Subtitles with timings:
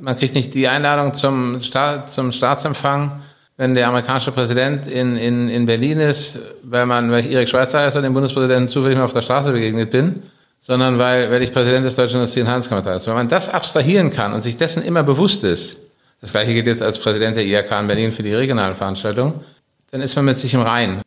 [0.00, 3.22] Man kriegt nicht die Einladung zum, Staat, zum Staatsempfang,
[3.56, 7.80] wenn der amerikanische Präsident in, in, in Berlin ist, weil, man, weil ich Erik Schweizer
[7.80, 10.22] heiße und dem Bundespräsidenten zufällig mal auf der Straße begegnet bin,
[10.60, 13.12] sondern weil, weil ich Präsident des Deutschen Industrie- und Handelskammertags bin.
[13.12, 15.76] Wenn man das abstrahieren kann und sich dessen immer bewusst ist,
[16.20, 19.34] das gleiche gilt jetzt als Präsident der IHK in Berlin für die regionalen Veranstaltungen,
[19.90, 21.01] dann ist man mit sich im Reinen.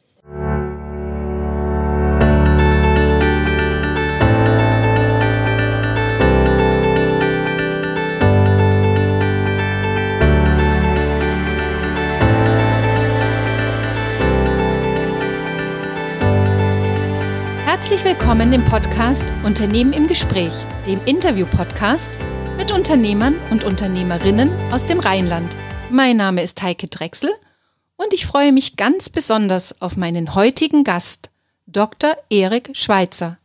[17.76, 20.54] Herzlich willkommen im Podcast Unternehmen im Gespräch,
[20.88, 22.10] dem Interview-Podcast
[22.56, 25.58] mit Unternehmern und Unternehmerinnen aus dem Rheinland.
[25.92, 27.30] Mein Name ist Heike Drechsel
[27.98, 31.32] und ich freue mich ganz besonders auf meinen heutigen Gast,
[31.68, 32.16] Dr.
[32.30, 33.40] Erik Schweitzer.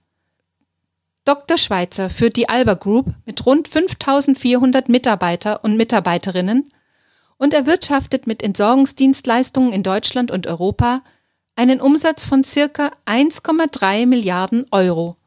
[1.25, 1.59] Dr.
[1.59, 6.73] Schweitzer führt die Alba Group mit rund 5400 Mitarbeiter und Mitarbeiterinnen
[7.37, 11.03] und erwirtschaftet mit Entsorgungsdienstleistungen in Deutschland und Europa
[11.61, 15.19] einen Umsatz von circa 1,3 Milliarden Euro,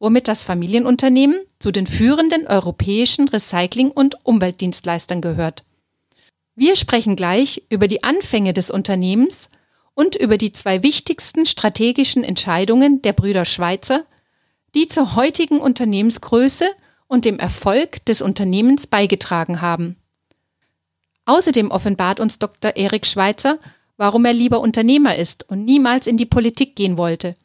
[0.00, 5.62] womit das Familienunternehmen zu den führenden europäischen Recycling- und Umweltdienstleistern gehört.
[6.56, 9.50] Wir sprechen gleich über die Anfänge des Unternehmens
[9.94, 14.04] und über die zwei wichtigsten strategischen Entscheidungen der Brüder Schweizer,
[14.74, 16.66] die zur heutigen Unternehmensgröße
[17.06, 19.94] und dem Erfolg des Unternehmens beigetragen haben.
[21.24, 22.74] Außerdem offenbart uns Dr.
[22.74, 23.60] Erik Schweizer,
[23.98, 27.36] warum er lieber Unternehmer ist und niemals in die Politik gehen wollte.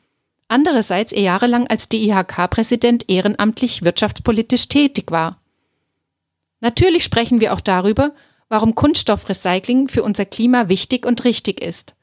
[0.48, 5.42] Andererseits er jahrelang als DIHK-Präsident ehrenamtlich wirtschaftspolitisch tätig war.
[6.62, 8.14] Natürlich sprechen wir auch darüber,
[8.50, 11.96] warum Kunststoffrecycling für unser Klima wichtig und richtig ist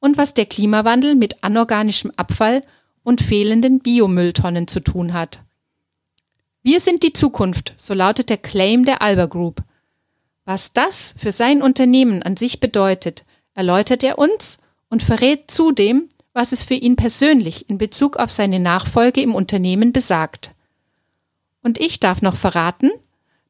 [0.00, 2.62] und was der Klimawandel mit anorganischem Abfall
[3.02, 5.42] und fehlenden Biomülltonnen zu tun hat.
[6.62, 9.62] Wir sind die Zukunft, so lautet der Claim der Alba Group.
[10.44, 13.24] Was das für sein Unternehmen an sich bedeutet,
[13.58, 18.60] erläutert er uns und verrät zudem, was es für ihn persönlich in Bezug auf seine
[18.60, 20.52] Nachfolge im Unternehmen besagt.
[21.64, 22.92] Und ich darf noch verraten,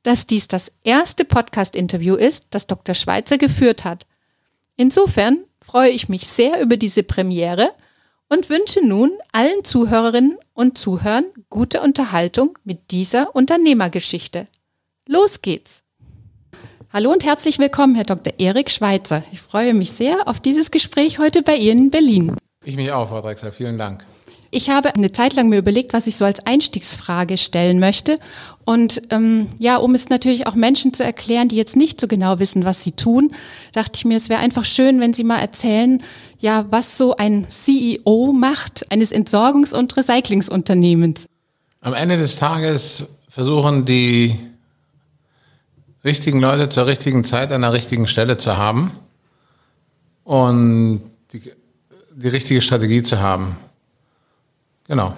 [0.05, 2.95] dass dies das erste Podcast-Interview ist, das Dr.
[2.95, 4.07] Schweizer geführt hat.
[4.77, 7.71] Insofern freue ich mich sehr über diese Premiere
[8.31, 14.47] und wünsche nun allen Zuhörerinnen und Zuhörern gute Unterhaltung mit dieser Unternehmergeschichte.
[15.07, 15.83] Los geht's!
[16.91, 18.33] Hallo und herzlich willkommen, Herr Dr.
[18.39, 19.23] Erik Schweizer.
[19.31, 22.35] Ich freue mich sehr auf dieses Gespräch heute bei Ihnen in Berlin.
[22.65, 23.53] Ich mich auch, Frau Drexler.
[23.53, 24.07] Vielen Dank.
[24.51, 28.19] Ich habe eine Zeit lang mir überlegt, was ich so als Einstiegsfrage stellen möchte.
[28.65, 32.39] Und ähm, ja, um es natürlich auch Menschen zu erklären, die jetzt nicht so genau
[32.39, 33.33] wissen, was sie tun,
[33.73, 36.03] dachte ich mir, es wäre einfach schön, wenn Sie mal erzählen,
[36.41, 41.27] ja, was so ein CEO macht eines Entsorgungs- und Recyclingsunternehmens.
[41.83, 44.39] Am Ende des Tages versuchen die
[46.05, 48.93] richtigen Leute zur richtigen Zeit an der richtigen Stelle zu haben
[50.25, 51.53] und die,
[52.15, 53.57] die richtige Strategie zu haben.
[54.87, 55.15] Genau.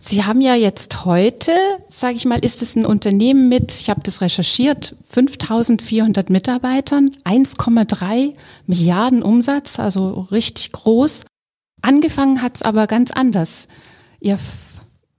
[0.00, 1.52] Sie haben ja jetzt heute,
[1.88, 8.34] sage ich mal, ist es ein Unternehmen mit, ich habe das recherchiert, 5400 Mitarbeitern, 1,3
[8.66, 11.24] Milliarden Umsatz, also richtig groß.
[11.82, 13.68] Angefangen hat es aber ganz anders.
[14.20, 14.38] Ihr,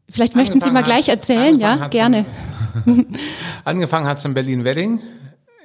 [0.10, 2.26] vielleicht möchten Sie mal gleich erzählen, ja, gerne.
[3.66, 5.00] angefangen hat es in Berlin-Wedding.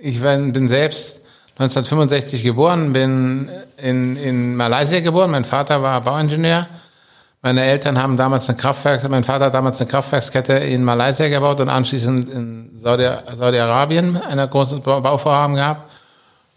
[0.00, 1.20] Ich bin selbst
[1.58, 5.30] 1965 geboren, bin in, in Malaysia geboren.
[5.30, 6.66] Mein Vater war Bauingenieur.
[7.42, 11.60] Meine Eltern haben damals eine Kraftwerk, mein Vater hat damals eine Kraftwerkskette in Malaysia gebaut
[11.60, 15.90] und anschließend in Saudi-Arabien Saudi eine große Bauvorhaben gehabt.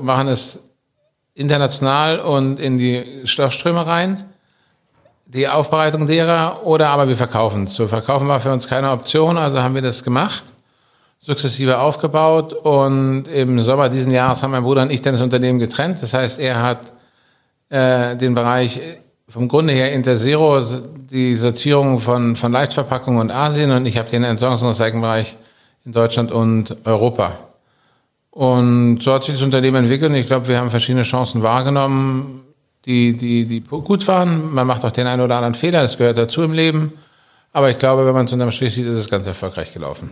[0.01, 0.61] machen es
[1.35, 4.25] international und in die Stoffströme rein,
[5.27, 7.67] die Aufbereitung derer, oder aber wir verkaufen.
[7.67, 10.45] Zu verkaufen war für uns keine Option, also haben wir das gemacht,
[11.21, 15.59] sukzessive aufgebaut und im Sommer diesen Jahres haben mein Bruder und ich dann das Unternehmen
[15.59, 16.01] getrennt.
[16.01, 16.81] Das heißt, er hat
[17.69, 18.81] äh, den Bereich
[19.29, 20.63] vom Grunde her Interzero,
[21.11, 25.37] die Sortierung von, von Leichtverpackungen und Asien und ich habe den Entsorgungs- und Recyclingbereich
[25.85, 27.37] in Deutschland und Europa.
[28.31, 32.45] Und so hat sich das Unternehmen entwickelt und ich glaube, wir haben verschiedene Chancen wahrgenommen,
[32.87, 34.55] die, die, die gut waren.
[34.55, 36.93] Man macht auch den einen oder anderen Fehler, das gehört dazu im Leben.
[37.53, 40.11] Aber ich glaube, wenn man es unterm Strich sieht, ist es ganz erfolgreich gelaufen.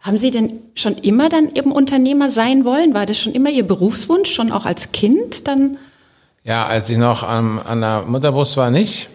[0.00, 2.92] Haben Sie denn schon immer dann eben Unternehmer sein wollen?
[2.92, 5.78] War das schon immer Ihr Berufswunsch, schon auch als Kind dann?
[6.44, 9.08] Ja, als ich noch an, an der Mutterbrust war, nicht.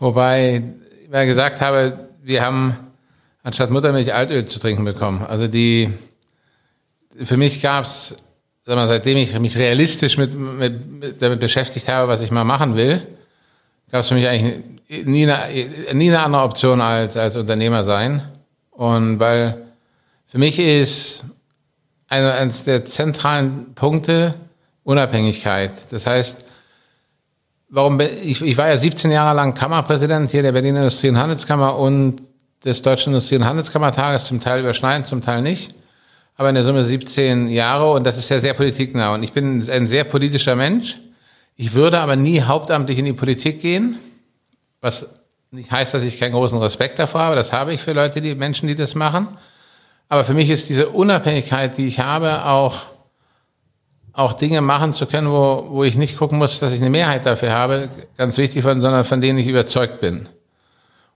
[0.00, 0.62] Wobei
[1.04, 2.76] ich mir gesagt habe, wir haben
[3.44, 5.24] anstatt Muttermilch Altöl zu trinken bekommen.
[5.24, 5.92] Also die,
[7.22, 8.16] für mich gab es,
[8.64, 13.06] seitdem ich mich realistisch mit, mit, mit, damit beschäftigt habe, was ich mal machen will,
[13.92, 18.20] gab es für mich eigentlich nie eine, nie eine andere Option als, als Unternehmer sein.
[18.72, 19.56] Und weil
[20.26, 21.22] für mich ist
[22.08, 24.34] einer der zentralen Punkte
[24.86, 25.72] Unabhängigkeit.
[25.90, 26.44] Das heißt,
[27.68, 31.76] warum ich, ich war ja 17 Jahre lang Kammerpräsident hier der Berliner Industrie- und Handelskammer
[31.76, 32.22] und
[32.64, 35.74] des Deutschen Industrie- und Handelskammertages, zum Teil überschneidend, zum Teil nicht.
[36.36, 39.14] Aber in der Summe 17 Jahre und das ist ja sehr politiknah.
[39.14, 40.98] Und ich bin ein sehr politischer Mensch.
[41.56, 43.98] Ich würde aber nie hauptamtlich in die Politik gehen,
[44.80, 45.08] was
[45.50, 47.34] nicht heißt, dass ich keinen großen Respekt davor habe.
[47.34, 49.26] Das habe ich für Leute, die Menschen, die das machen.
[50.08, 52.82] Aber für mich ist diese Unabhängigkeit, die ich habe, auch,
[54.16, 57.26] auch Dinge machen zu können, wo, wo ich nicht gucken muss, dass ich eine Mehrheit
[57.26, 60.26] dafür habe, ganz wichtig, von, sondern von denen ich überzeugt bin.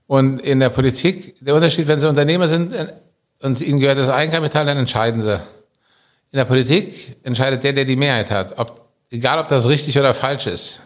[0.05, 2.93] Und in der Politik, der Unterschied, wenn Sie Unternehmer sind äh,
[3.41, 5.33] und Ihnen gehört das Eigenkapital, dann entscheiden Sie.
[5.33, 8.59] In der Politik entscheidet der, der die Mehrheit hat.
[8.59, 10.79] Ob, egal, ob das richtig oder falsch ist.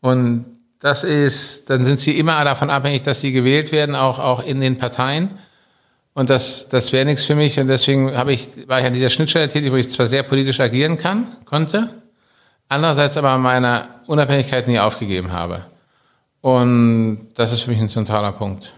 [0.00, 0.46] Und
[0.78, 4.60] das ist, dann sind Sie immer davon abhängig, dass Sie gewählt werden, auch, auch in
[4.60, 5.30] den Parteien.
[6.14, 7.58] Und das, das wäre nichts für mich.
[7.58, 10.60] Und deswegen habe ich, war ich an dieser Schnittstelle tätig, wo ich zwar sehr politisch
[10.60, 11.88] agieren kann, konnte,
[12.68, 15.64] andererseits aber meine Unabhängigkeit nie aufgegeben habe.
[16.42, 18.72] Und das ist für mich ein zentraler Punkt.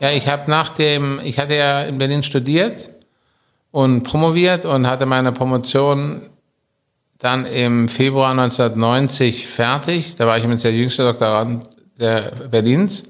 [0.00, 2.90] Ja, ich habe nach dem, ich hatte ja in Berlin studiert
[3.70, 6.28] und promoviert und hatte meine Promotion
[7.18, 10.16] dann im Februar 1990 fertig.
[10.16, 13.02] Da war ich mit der jüngste Doktorand Berlins.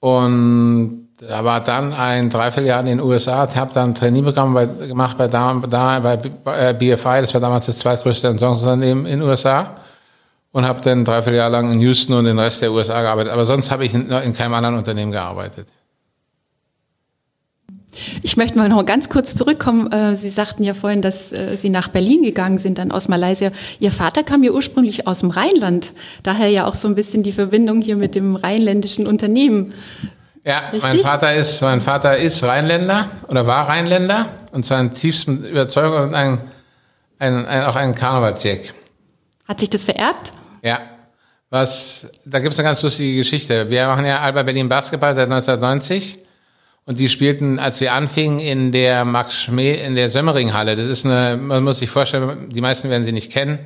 [0.00, 5.16] Und da war dann ein Dreivierteljahr in den USA, habe dann ein Trainee-Programm bei, gemacht
[5.18, 5.52] bei, da,
[6.00, 6.16] bei
[6.72, 9.74] BFI, das war damals das zweitgrößte Entsorgungsunternehmen in den USA
[10.54, 13.32] und habe dann dreiviertel Jahr lang in Houston und den Rest der USA gearbeitet.
[13.32, 15.66] Aber sonst habe ich in, in keinem anderen Unternehmen gearbeitet.
[18.22, 19.90] Ich möchte mal noch ganz kurz zurückkommen.
[19.90, 23.50] Äh, Sie sagten ja vorhin, dass äh, Sie nach Berlin gegangen sind, dann aus Malaysia.
[23.80, 25.92] Ihr Vater kam ja ursprünglich aus dem Rheinland.
[26.22, 29.72] Daher ja auch so ein bisschen die Verbindung hier mit dem rheinländischen Unternehmen.
[30.44, 35.42] Ja, mein Vater ist, mein Vater ist Rheinländer oder war Rheinländer und zwar in tiefsten
[35.44, 36.38] Überzeugung und ein,
[37.18, 38.72] ein, ein, auch ein Karnevalsjäger.
[39.48, 40.32] Hat sich das vererbt?
[40.62, 40.80] Ja.
[41.48, 43.70] Was, da gibt es eine ganz lustige Geschichte.
[43.70, 46.18] Wir machen ja Alba Berlin Basketball seit 1990
[46.84, 50.76] und die spielten, als wir anfingen, in der Max Schmee, in der Sömmering-Halle.
[50.76, 53.60] Das ist eine, man muss sich vorstellen, die meisten werden sie nicht kennen.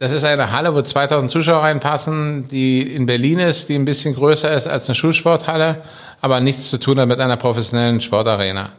[0.00, 4.14] Das ist eine Halle, wo 2000 Zuschauer reinpassen, die in Berlin ist, die ein bisschen
[4.14, 5.82] größer ist als eine Schulsporthalle,
[6.20, 8.70] aber nichts zu tun hat mit einer professionellen Sportarena.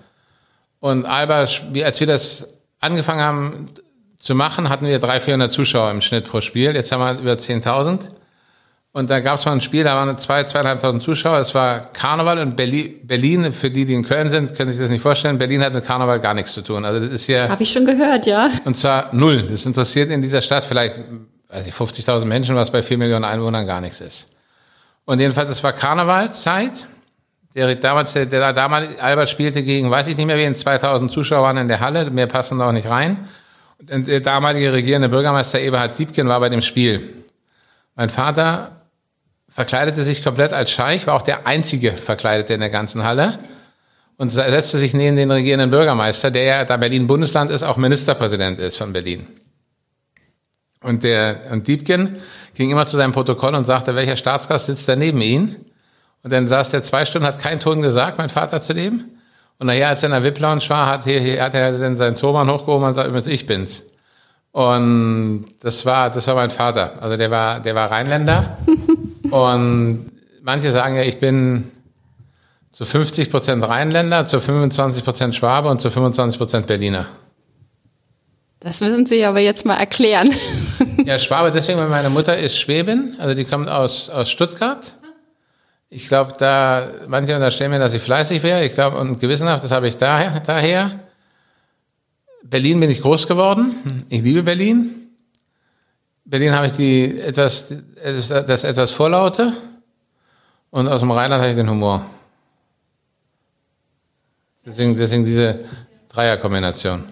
[0.80, 2.48] Und Alba, als wir das
[2.80, 3.66] angefangen haben
[4.18, 6.74] zu machen, hatten wir 300, 400 Zuschauer im Schnitt pro Spiel.
[6.74, 8.10] Jetzt haben wir über 10.000.
[9.00, 11.40] Und da gab es mal ein Spiel, da waren zwei, zweieinhalbtausend Zuschauer.
[11.40, 15.02] Es war Karneval und Berlin, für die, die in Köln sind, können sich das nicht
[15.02, 15.38] vorstellen.
[15.38, 16.84] Berlin hat mit Karneval gar nichts zu tun.
[16.84, 17.48] Also das ist ja.
[17.48, 18.50] Habe ich schon gehört, ja.
[18.66, 19.44] Und zwar null.
[19.44, 21.00] Das interessiert in dieser Stadt vielleicht,
[21.48, 24.28] weiß ich, 50.000 Menschen, was bei vier Millionen Einwohnern gar nichts ist.
[25.06, 26.86] Und jedenfalls, es war Karnevalzeit.
[27.56, 31.44] Der damals, der, der damalige Albert spielte gegen, weiß ich nicht mehr wen, 2000 Zuschauer
[31.44, 32.12] waren in der Halle.
[32.12, 33.30] Mehr passen da auch nicht rein.
[33.80, 37.02] Und der damalige regierende Bürgermeister Eberhard Diebken war bei dem Spiel.
[37.96, 38.79] Mein Vater
[39.50, 43.38] verkleidete sich komplett als Scheich, war auch der einzige Verkleidete in der ganzen Halle
[44.18, 48.60] und setzte sich neben den regierenden Bürgermeister, der ja, da Berlin Bundesland ist, auch Ministerpräsident
[48.60, 49.28] ist von Berlin.
[50.82, 52.18] Und der, und Diebken
[52.54, 55.56] ging immer zu seinem Protokoll und sagte, welcher Staatsgast sitzt da neben ihm?
[56.24, 59.06] Und dann saß der zwei Stunden, hat keinen Ton gesagt, mein Vater zu dem.
[59.58, 62.50] Und nachher, als er in der VIP-Lounge war, hat, hier, hat er dann seinen Turban
[62.50, 63.84] hochgehoben und sagt, übrigens, ich bin's.
[64.52, 66.94] Und das war, das war mein Vater.
[67.02, 68.58] Also der war, der war Rheinländer.
[69.32, 71.72] und manche sagen ja, ich bin
[72.72, 77.08] zu 50 Prozent Rheinländer, zu 25 Prozent Schwabe und zu 25 Prozent Berliner.
[78.60, 80.30] Das müssen Sie aber jetzt mal erklären.
[81.06, 84.94] Ja, Schwabe deswegen, weil meine Mutter ist Schwäbin, also die kommt aus, aus Stuttgart.
[85.90, 88.64] Ich glaube, da, manche unterstellen mir, dass ich fleißig wäre.
[88.66, 90.92] Ich glaube, und gewissenhaft, das habe ich daher, daher.
[92.44, 94.06] Berlin bin ich groß geworden.
[94.10, 94.99] Ich liebe Berlin.
[96.26, 99.54] Berlin habe ich die etwas, das etwas Vorlaute.
[100.72, 102.06] Und aus dem Rheinland habe ich den Humor.
[104.66, 105.60] Deswegen, deswegen diese
[106.10, 107.04] Dreierkombination.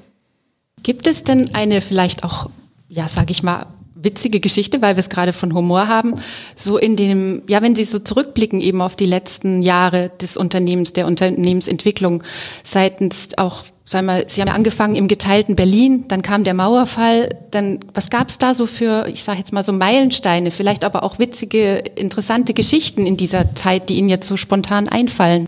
[0.83, 2.49] Gibt es denn eine vielleicht auch,
[2.87, 6.13] ja, sage ich mal, witzige Geschichte, weil wir es gerade von Humor haben,
[6.55, 10.93] so in dem, ja, wenn Sie so zurückblicken eben auf die letzten Jahre des Unternehmens,
[10.93, 12.23] der Unternehmensentwicklung
[12.63, 17.79] seitens auch, sagen wir Sie haben angefangen im geteilten Berlin, dann kam der Mauerfall, dann,
[17.93, 21.17] was gab es da so für, ich sage jetzt mal so Meilensteine, vielleicht aber auch
[21.17, 25.47] witzige, interessante Geschichten in dieser Zeit, die Ihnen jetzt so spontan einfallen?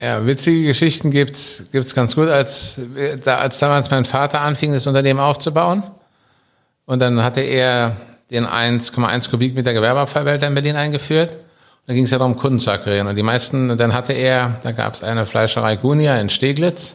[0.00, 2.28] Ja, witzige Geschichten gibt's gibt's ganz gut.
[2.28, 2.80] Als,
[3.26, 5.82] als damals mein Vater anfing, das Unternehmen aufzubauen,
[6.90, 7.96] und dann hatte er
[8.32, 11.30] den 1,1 Kubikmeter Gewerbeabfallbehälter in Berlin eingeführt.
[11.30, 11.38] Und
[11.86, 13.06] da ging es ja darum, Kunden zu akquirieren.
[13.06, 16.94] Und die meisten, dann hatte er, da gab es eine Fleischerei Gunia in Steglitz.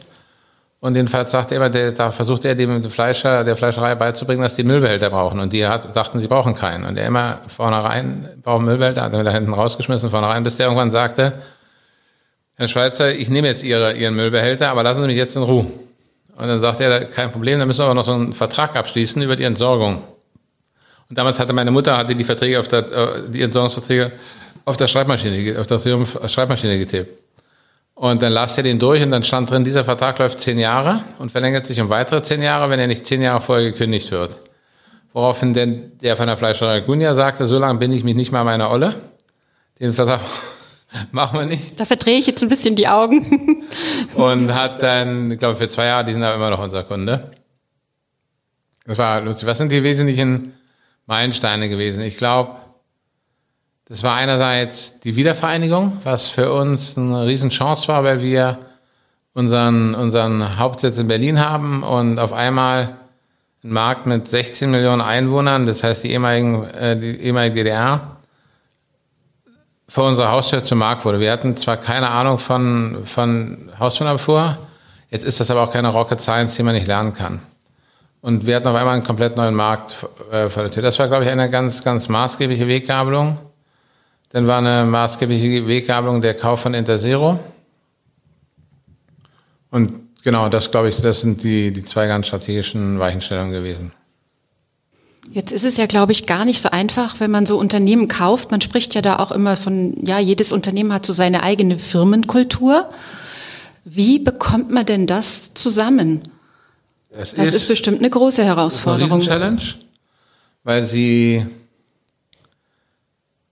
[0.80, 4.56] Und jedenfalls sagte er immer, der, da versuchte er dem Fleischer, der Fleischerei beizubringen, dass
[4.56, 5.40] die Müllbehälter brauchen.
[5.40, 6.84] Und die hat, dachten, sie brauchen keinen.
[6.84, 10.90] Und er immer vornherein, brauchen Müllbehälter, hat er da hinten rausgeschmissen, vornherein, bis der irgendwann
[10.90, 11.32] sagte,
[12.56, 15.66] Herr Schweizer, ich nehme jetzt Ihre, Ihren Müllbehälter, aber lassen Sie mich jetzt in Ruhe.
[16.36, 19.20] Und dann sagt er, kein Problem, dann müssen wir aber noch so einen Vertrag abschließen
[19.22, 20.02] über die Entsorgung.
[21.08, 24.12] Und damals hatte meine Mutter hatte die Verträge auf der, äh, die Entsorgungsverträge
[24.64, 27.25] auf der Schreibmaschine, auf der Schreibmaschine getippt.
[27.96, 31.02] Und dann las er den durch und dann stand drin, dieser Vertrag läuft zehn Jahre
[31.18, 34.36] und verlängert sich um weitere zehn Jahre, wenn er nicht zehn Jahre vorher gekündigt wird.
[35.12, 38.44] Woraufhin denn der von der Fleischerei Gunja sagte, so lange bin ich mich nicht mal
[38.44, 38.94] meiner Olle.
[39.80, 40.20] Den Vertrag
[41.10, 41.78] Machen wir nicht.
[41.78, 43.64] Da verdrehe ich jetzt ein bisschen die Augen.
[44.14, 47.32] und hat dann, ich glaube, für zwei Jahre, die sind aber immer noch unser Kunde.
[48.86, 49.46] Das war lustig.
[49.48, 50.54] Was sind die wesentlichen
[51.06, 52.00] Meilensteine gewesen?
[52.02, 52.56] Ich glaube,
[53.88, 58.58] das war einerseits die Wiedervereinigung, was für uns eine Riesenchance war, weil wir
[59.32, 62.96] unseren, unseren Hauptsitz in Berlin haben und auf einmal
[63.62, 68.16] einen Markt mit 16 Millionen Einwohnern, das heißt die, ehemaligen, äh, die ehemalige DDR,
[69.88, 71.20] vor unserer Haustür zum Markt wurde.
[71.20, 74.58] Wir hatten zwar keine Ahnung von, von Hausmännerabfuhr,
[75.10, 77.40] jetzt ist das aber auch keine Rocket Science, die man nicht lernen kann.
[78.20, 79.94] Und wir hatten auf einmal einen komplett neuen Markt
[80.32, 80.82] äh, vor der Tür.
[80.82, 83.38] Das war, glaube ich, eine ganz, ganz maßgebliche Weggabelung.
[84.36, 87.40] Dann war eine maßgebliche Weggabelung der Kauf von Interzero.
[89.70, 93.92] Und genau, das, glaube ich, das sind die, die zwei ganz strategischen Weichenstellungen gewesen.
[95.30, 98.50] Jetzt ist es ja, glaube ich, gar nicht so einfach, wenn man so Unternehmen kauft.
[98.50, 102.90] Man spricht ja da auch immer von, ja, jedes Unternehmen hat so seine eigene Firmenkultur.
[103.86, 106.20] Wie bekommt man denn das zusammen?
[107.10, 109.12] Das, das ist, ist, bestimmt eine große Herausforderung.
[109.12, 109.62] Eine Challenge,
[110.62, 111.46] weil sie,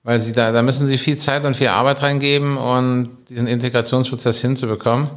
[0.05, 4.41] weil sie da, da müssen sie viel Zeit und viel Arbeit reingeben und diesen Integrationsprozess
[4.41, 5.11] hinzubekommen.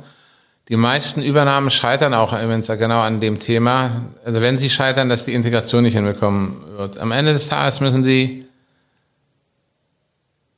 [0.69, 4.01] Die meisten Übernahmen scheitern auch genau an dem Thema.
[4.25, 6.97] Also wenn sie scheitern, dass die Integration nicht hinbekommen wird.
[6.97, 8.47] Am Ende des Tages müssen sie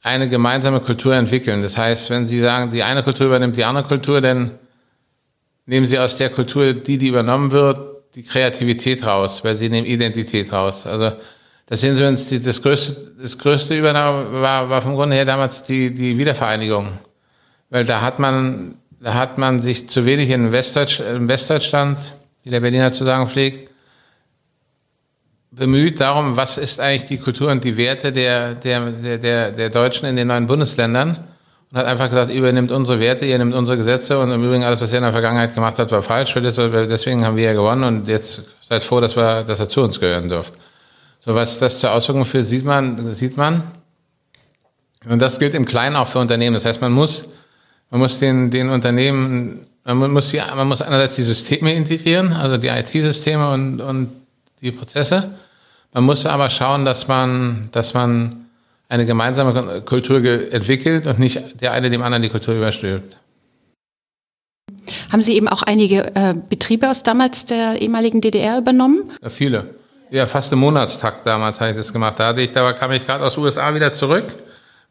[0.02, 1.62] eine gemeinsame Kultur entwickeln.
[1.62, 4.52] Das heißt, wenn Sie sagen, die eine Kultur übernimmt die andere Kultur, dann
[5.66, 7.80] nehmen Sie aus der Kultur, die, die übernommen wird,
[8.16, 10.88] die Kreativität raus, weil Sie nehmen Identität raus.
[10.88, 11.12] Also
[11.70, 15.64] das sehen Sie uns, das größte, das größte Übernahme war, war vom Grunde her damals
[15.64, 16.92] die, die Wiedervereinigung.
[17.70, 21.98] Weil da hat man da hat man sich zu wenig in Westdeutsch, im Westdeutschland,
[22.44, 23.70] wie der Berliner zu sagen pflegt,
[25.52, 30.06] bemüht darum, was ist eigentlich die Kultur und die Werte der, der, der, der Deutschen
[30.06, 31.18] in den neuen Bundesländern
[31.72, 34.64] und hat einfach gesagt, ihr übernimmt unsere Werte, ihr nimmt unsere Gesetze und im Übrigen
[34.64, 37.84] alles, was ihr in der Vergangenheit gemacht habt, war falsch, deswegen haben wir ja gewonnen
[37.84, 40.56] und jetzt seid froh, dass, wir, dass er zu uns gehören dürft.
[41.20, 43.64] So was das zur Auswirkung führt, sieht man, sieht man.
[45.08, 46.54] Und das gilt im Kleinen auch für Unternehmen.
[46.54, 47.26] Das heißt, man muss
[47.92, 52.58] man muss den, den Unternehmen, man muss, die, man muss einerseits die Systeme integrieren, also
[52.58, 54.10] die IT-Systeme und, und
[54.62, 55.32] die Prozesse.
[55.94, 58.46] Man muss aber schauen, dass man, dass man
[58.90, 63.18] eine gemeinsame Kultur entwickelt und nicht der eine dem anderen die Kultur überstülpt.
[65.12, 69.12] Haben Sie eben auch einige äh, Betriebe aus damals der ehemaligen DDR übernommen?
[69.22, 69.74] Ja, viele.
[70.12, 72.16] Ja, fast im Monatstakt damals habe ich das gemacht.
[72.18, 74.26] Da, hatte ich, da kam ich gerade aus den USA wieder zurück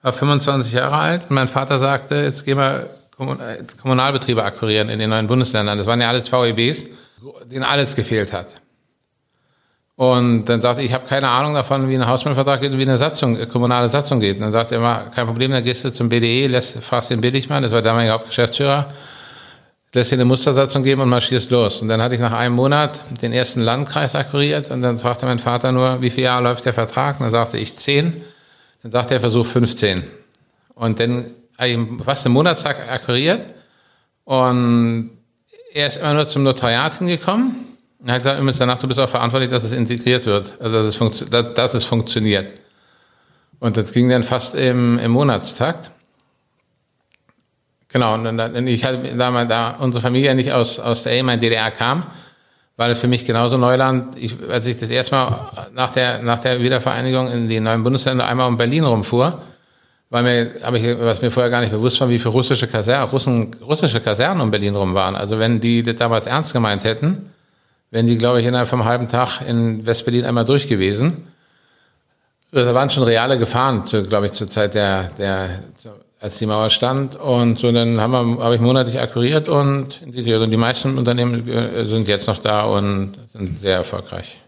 [0.03, 2.89] war 25 Jahre alt und mein Vater sagte, jetzt gehen wir
[3.83, 5.77] Kommunalbetriebe akquirieren in den neuen Bundesländern.
[5.77, 6.85] Das waren ja alles VEBs,
[7.51, 8.55] denen alles gefehlt hat.
[9.97, 12.83] Und dann sagte ich, ich habe keine Ahnung davon, wie ein Hausmannvertrag geht und wie
[12.83, 14.37] eine Satzung, kommunale Satzung geht.
[14.37, 17.21] Und dann sagte er immer, kein Problem, dann gehst du zum BDE, lässt, fragst den
[17.21, 18.87] Billigmann, das war damals Hauptgeschäftsführer,
[19.95, 21.81] lässt dir eine Mustersatzung geben und marschierst los.
[21.81, 25.39] Und dann hatte ich nach einem Monat den ersten Landkreis akquiriert und dann fragte mein
[25.39, 27.19] Vater nur, wie viele Jahre läuft der Vertrag?
[27.19, 28.23] Und dann sagte ich zehn.
[28.83, 30.05] Dann sagte er, Versuch 15.
[30.75, 31.27] Und dann
[31.59, 33.47] habe ich fast einen Monatstag akquiriert
[34.25, 35.11] und
[35.73, 37.57] er ist immer nur zum Notariat hingekommen
[38.01, 41.01] und hat gesagt, übrigens danach, du bist auch verantwortlich, dass es integriert wird, also dass
[41.01, 42.53] es, dass, dass es funktioniert.
[43.59, 45.91] Und das ging dann fast im, im Monatstakt.
[47.91, 51.71] Genau, und dann, ich hatte damals, da unsere Familie nicht aus, aus der ehemaligen DDR
[51.71, 52.07] kam,
[52.77, 54.17] war das für mich genauso Neuland.
[54.17, 58.27] Ich, als ich das erste Mal nach der, nach der Wiedervereinigung in die neuen Bundesländer
[58.29, 59.43] einmal um Berlin rumfuhr,
[60.11, 63.09] weil mir, aber ich, was mir vorher gar nicht bewusst war, wie viele russische Kasernen,
[63.09, 65.17] Russen, russische Kasernen um Berlin rum waren.
[65.17, 67.31] Also wenn die das damals ernst gemeint hätten,
[67.91, 71.29] wären die, glaube ich, innerhalb vom halben Tag in Westberlin einmal durch gewesen.
[72.53, 75.63] Da waren schon reale Gefahren, glaube ich, zur Zeit der, der,
[76.21, 77.17] als die Mauer stand.
[77.17, 80.43] Und so dann habe ich monatlich akquiriert und integriert.
[80.43, 84.39] Und die meisten Unternehmen äh, sind jetzt noch da und sind sehr erfolgreich.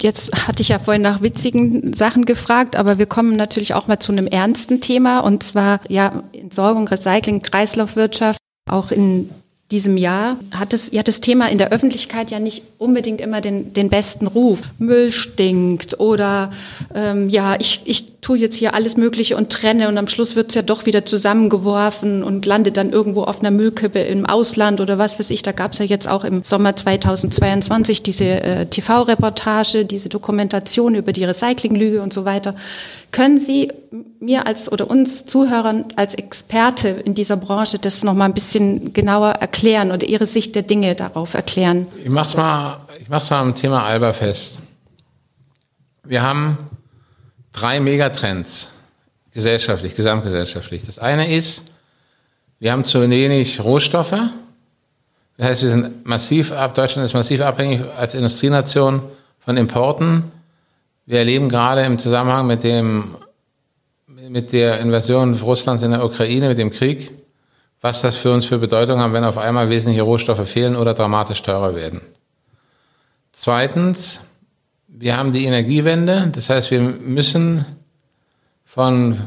[0.00, 3.98] Jetzt hatte ich ja vorhin nach witzigen Sachen gefragt, aber wir kommen natürlich auch mal
[3.98, 8.38] zu einem ernsten Thema und zwar ja Entsorgung, Recycling, Kreislaufwirtschaft.
[8.68, 9.30] Auch in
[9.72, 13.72] diesem Jahr hat es ja das Thema in der Öffentlichkeit ja nicht unbedingt immer den,
[13.72, 14.62] den besten Ruf.
[14.78, 16.52] Müll stinkt oder
[16.94, 20.50] ähm, ja, ich, ich tue jetzt hier alles Mögliche und trenne und am Schluss wird
[20.50, 24.98] es ja doch wieder zusammengeworfen und landet dann irgendwo auf einer Müllkippe im Ausland oder
[24.98, 25.42] was weiß ich.
[25.42, 31.12] Da gab es ja jetzt auch im Sommer 2022 diese äh, TV-Reportage, diese Dokumentation über
[31.12, 32.54] die Recyclinglüge und so weiter.
[33.16, 33.72] Können Sie
[34.20, 39.30] mir als oder uns Zuhörern als Experte in dieser Branche das nochmal ein bisschen genauer
[39.30, 41.86] erklären oder Ihre Sicht der Dinge darauf erklären?
[42.04, 44.58] Ich mach's mal, ich mach's mal am Thema Alba fest.
[46.04, 46.58] Wir haben
[47.52, 48.68] drei Megatrends
[49.32, 50.84] gesellschaftlich, gesamtgesellschaftlich.
[50.84, 51.62] Das eine ist,
[52.58, 54.20] wir haben zu wenig Rohstoffe.
[55.38, 59.00] Das heißt, wir sind massiv ab, Deutschland ist massiv abhängig als Industrienation
[59.38, 60.32] von Importen
[61.06, 63.16] wir erleben gerade im Zusammenhang mit dem,
[64.06, 67.12] mit der Invasion Russlands in der Ukraine, mit dem Krieg,
[67.80, 71.42] was das für uns für Bedeutung hat, wenn auf einmal wesentliche Rohstoffe fehlen oder dramatisch
[71.42, 72.00] teurer werden.
[73.30, 74.20] Zweitens,
[74.88, 76.30] wir haben die Energiewende.
[76.32, 77.64] Das heißt, wir müssen
[78.64, 79.18] von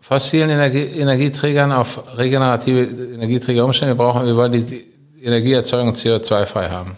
[0.00, 2.82] fossilen Energie, Energieträgern auf regenerative
[3.14, 3.92] Energieträger umstellen.
[3.92, 4.84] Wir brauchen, wir wollen die
[5.22, 6.96] Energieerzeugung CO2-frei haben.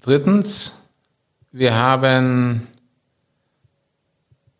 [0.00, 0.75] Drittens,
[1.56, 2.66] wir haben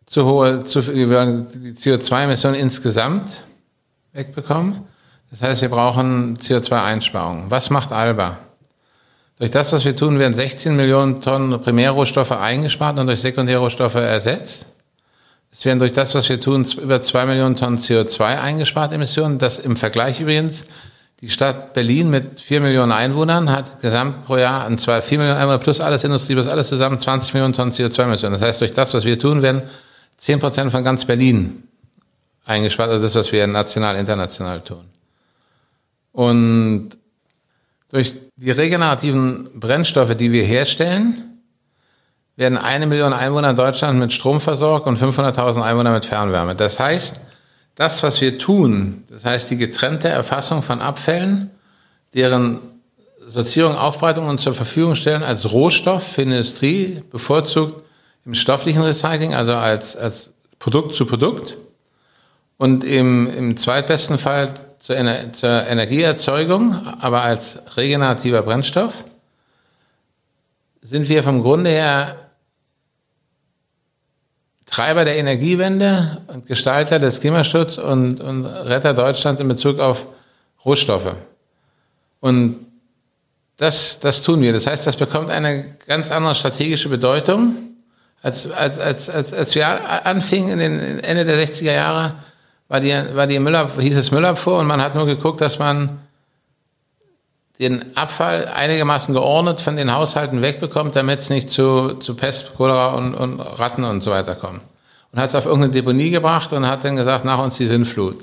[0.07, 3.43] zu hohe, zu, die CO2-Emissionen insgesamt
[4.13, 4.83] wegbekommen.
[5.29, 7.51] Das heißt, wir brauchen CO2-Einsparungen.
[7.51, 8.39] Was macht Alba?
[9.37, 14.65] Durch das, was wir tun, werden 16 Millionen Tonnen Primärrohstoffe eingespart und durch Sekundärrohstoffe ersetzt.
[15.51, 19.37] Es werden durch das, was wir tun, über 2 Millionen Tonnen CO2 eingespart, Emissionen.
[19.37, 20.65] Das im Vergleich übrigens
[21.21, 25.39] die Stadt Berlin mit vier Millionen Einwohnern hat gesamt pro Jahr, und zwar vier Millionen
[25.39, 28.33] Einwohner plus alles Industrie, plus alles zusammen 20 Millionen Tonnen CO2-Emissionen.
[28.33, 29.63] Das heißt, durch das, was wir tun, werden
[30.17, 31.63] 10 Prozent von ganz Berlin
[32.45, 34.85] eingespart, also das, was wir national, international tun.
[36.11, 36.89] Und
[37.89, 41.41] durch die regenerativen Brennstoffe, die wir herstellen,
[42.35, 46.53] werden eine Million Einwohner in Deutschland mit Strom versorgt und 500.000 Einwohner mit Fernwärme.
[46.53, 47.19] Das heißt,
[47.77, 51.51] das, was wir tun, das heißt die getrennte Erfassung von Abfällen,
[52.15, 52.59] deren
[53.27, 57.83] Sortierung, Aufbereitung und zur Verfügung stellen als Rohstoff für Industrie, bevorzugt
[58.25, 61.55] im stofflichen Recycling, also als, als Produkt zu Produkt.
[62.57, 69.03] Und im, im zweitbesten Fall zur, Ener zur Energieerzeugung, aber als regenerativer Brennstoff,
[70.81, 72.15] sind wir vom Grunde her
[74.67, 80.05] Treiber der Energiewende und Gestalter des Klimaschutzes und, und Retter Deutschlands in Bezug auf
[80.63, 81.15] Rohstoffe.
[82.19, 82.57] Und
[83.55, 84.53] das, das tun wir.
[84.53, 87.55] Das heißt, das bekommt eine ganz andere strategische Bedeutung,
[88.21, 92.13] als, als, als, als, als wir anfingen in den Ende der 60er Jahre,
[92.67, 95.99] war die, war die Müller, hieß es Müllabfuhr und man hat nur geguckt, dass man
[97.59, 102.93] den Abfall einigermaßen geordnet von den Haushalten wegbekommt, damit es nicht zu, zu Pest, Cholera
[102.93, 104.61] und, und Ratten und so weiter kommt.
[105.11, 108.17] Und hat es auf irgendeine Deponie gebracht und hat dann gesagt, nach uns die Sinnflut.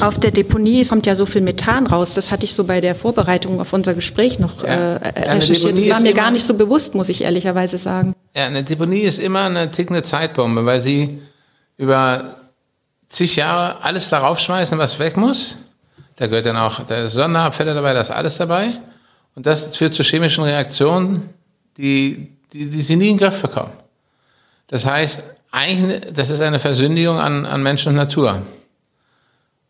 [0.00, 2.12] Auf der Deponie kommt ja so viel Methan raus.
[2.14, 4.96] Das hatte ich so bei der Vorbereitung auf unser Gespräch noch ja.
[4.96, 5.78] äh, recherchiert.
[5.78, 8.12] Das war mir gar nicht so bewusst, muss ich ehrlicherweise sagen.
[8.34, 11.20] Ja, eine Deponie ist immer eine tickende Zeitbombe, weil sie
[11.76, 12.34] über
[13.08, 15.58] zig Jahre alles darauf schmeißen, was weg muss
[16.18, 18.70] da gehört dann auch der Sonderabfälle dabei, das ist alles dabei.
[19.36, 21.30] Und das führt zu chemischen Reaktionen,
[21.76, 23.72] die, die, die sie nie in den Griff bekommen.
[24.66, 28.42] Das heißt, eigentlich, das ist eine Versündigung an, an Mensch und Natur.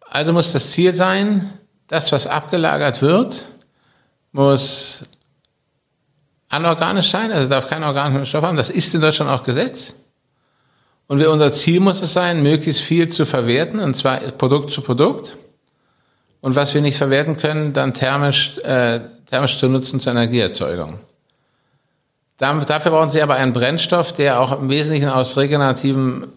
[0.00, 1.52] Also muss das Ziel sein,
[1.86, 3.44] das, was abgelagert wird,
[4.32, 5.02] muss
[6.48, 8.56] anorganisch sein, also darf keinen organischen Stoff haben.
[8.56, 9.92] Das ist in Deutschland auch Gesetz.
[11.08, 15.36] Und unser Ziel muss es sein, möglichst viel zu verwerten, und zwar Produkt zu Produkt.
[16.40, 21.00] Und was wir nicht verwerten können, dann thermisch, äh, thermisch zu nutzen zur Energieerzeugung.
[22.38, 26.28] Dafür brauchen Sie aber einen Brennstoff, der auch im Wesentlichen aus regenerativen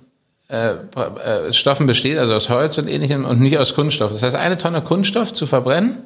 [0.49, 4.11] äh, äh, Stoffen besteht, also aus Holz und ähnlichem und nicht aus Kunststoff.
[4.11, 5.99] Das heißt, eine Tonne Kunststoff zu verbrennen,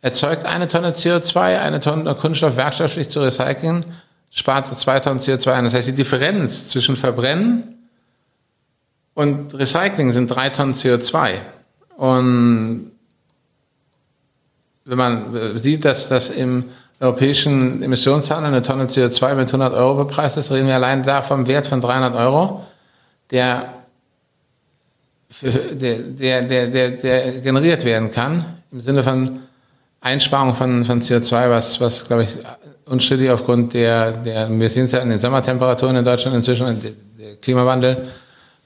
[0.00, 3.84] erzeugt eine Tonne CO2, eine Tonne Kunststoff werkstofflich zu recyceln,
[4.30, 5.64] spart zwei Tonnen CO2 ein.
[5.64, 7.88] Das heißt, die Differenz zwischen Verbrennen
[9.14, 11.34] und Recycling sind drei Tonnen CO2.
[11.96, 12.92] Und
[14.88, 16.64] wenn man sieht, dass das im
[16.98, 21.46] europäischen Emissionshandel eine Tonne CO2 mit 100 Euro bepreist ist, reden wir allein da vom
[21.46, 22.64] Wert von 300 Euro,
[23.30, 23.68] der,
[25.42, 29.40] der, der, der, der generiert werden kann, im Sinne von
[30.00, 32.38] Einsparung von, von CO2, was, was glaube ich,
[32.86, 36.92] unstrittig aufgrund der, der, wir sehen es ja in den Sommertemperaturen in Deutschland inzwischen, der,
[37.18, 37.96] der Klimawandel,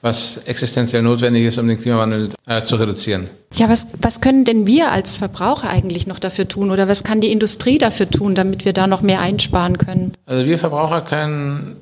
[0.03, 3.29] was existenziell notwendig ist, um den Klimawandel äh, zu reduzieren.
[3.55, 7.21] Ja, was, was können denn wir als Verbraucher eigentlich noch dafür tun oder was kann
[7.21, 10.11] die Industrie dafür tun, damit wir da noch mehr einsparen können?
[10.25, 11.77] Also wir Verbraucher können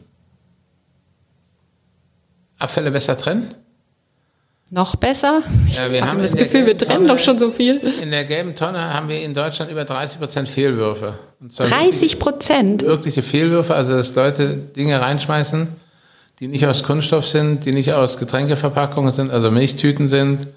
[2.60, 3.56] Abfälle besser trennen.
[4.70, 5.42] Noch besser?
[5.68, 7.78] Ich ja, wir haben das Gefühl, wir trennen Tonne, doch schon so viel.
[8.04, 11.16] In der gelben Tonne haben wir in Deutschland über 30 Prozent Fehlwürfe.
[11.58, 12.84] 30 Prozent?
[12.84, 15.68] Wirkliche Fehlwürfe, also dass Leute Dinge reinschmeißen,
[16.42, 20.48] die nicht aus Kunststoff sind, die nicht aus Getränkeverpackungen sind, also Milchtüten sind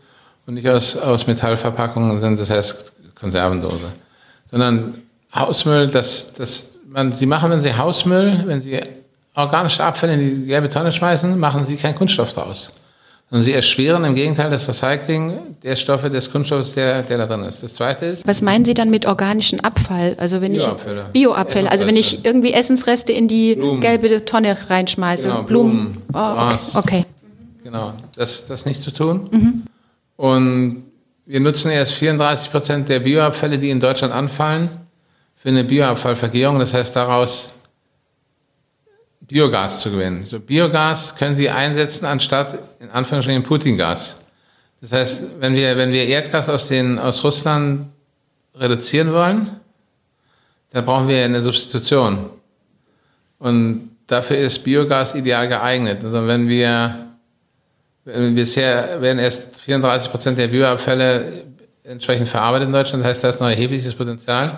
[0.47, 3.93] und nicht aus, aus Metallverpackungen sind, das heißt Konservendose,
[4.51, 4.95] sondern
[5.35, 8.81] Hausmüll, das, das man, sie machen, wenn sie Hausmüll, wenn sie
[9.35, 12.69] organische Abfälle in die gelbe Tonne schmeißen, machen sie keinen Kunststoff draus.
[13.35, 15.33] Sondern sie erschweren im Gegenteil das Recycling
[15.65, 17.65] der Stoffe des Kunststoffs, der, der da drin ist.
[17.65, 18.25] Das zweite ist.
[18.29, 20.15] Was meinen Sie dann mit organischen Abfall?
[20.19, 21.01] Also wenn Bioabfälle.
[21.07, 21.69] ich Bioabfälle.
[21.69, 23.81] Also wenn ich irgendwie Essensreste in die Blumen.
[23.81, 25.25] gelbe Tonne reinschmeiße.
[25.25, 25.95] Genau, Blumen.
[25.95, 26.03] Blumen.
[26.13, 26.79] Oh, okay.
[26.79, 27.05] okay.
[27.65, 29.29] Genau, das, das nicht zu tun.
[29.33, 29.63] Mhm.
[30.15, 30.85] Und
[31.27, 34.69] wir nutzen erst 34 Prozent der Bioabfälle, die in Deutschland anfallen,
[35.35, 36.61] für eine Bioabfallvergärung.
[36.61, 37.54] Das heißt, daraus
[39.27, 40.27] Biogas zu gewinnen.
[40.27, 44.17] So Biogas können Sie einsetzen anstatt in Anführungsstrichen Putin-Gas.
[44.81, 47.87] Das heißt, wenn wir, wenn wir Erdgas aus, den, aus Russland
[48.55, 49.49] reduzieren wollen,
[50.71, 52.19] dann brauchen wir eine Substitution.
[53.39, 56.05] Und dafür ist Biogas ideal geeignet.
[56.05, 56.95] Also wenn wir,
[58.05, 61.45] wenn bisher werden erst 34 Prozent der Bioabfälle
[61.85, 64.53] entsprechend verarbeitet in Deutschland, das heißt, da ist noch erhebliches Potenzial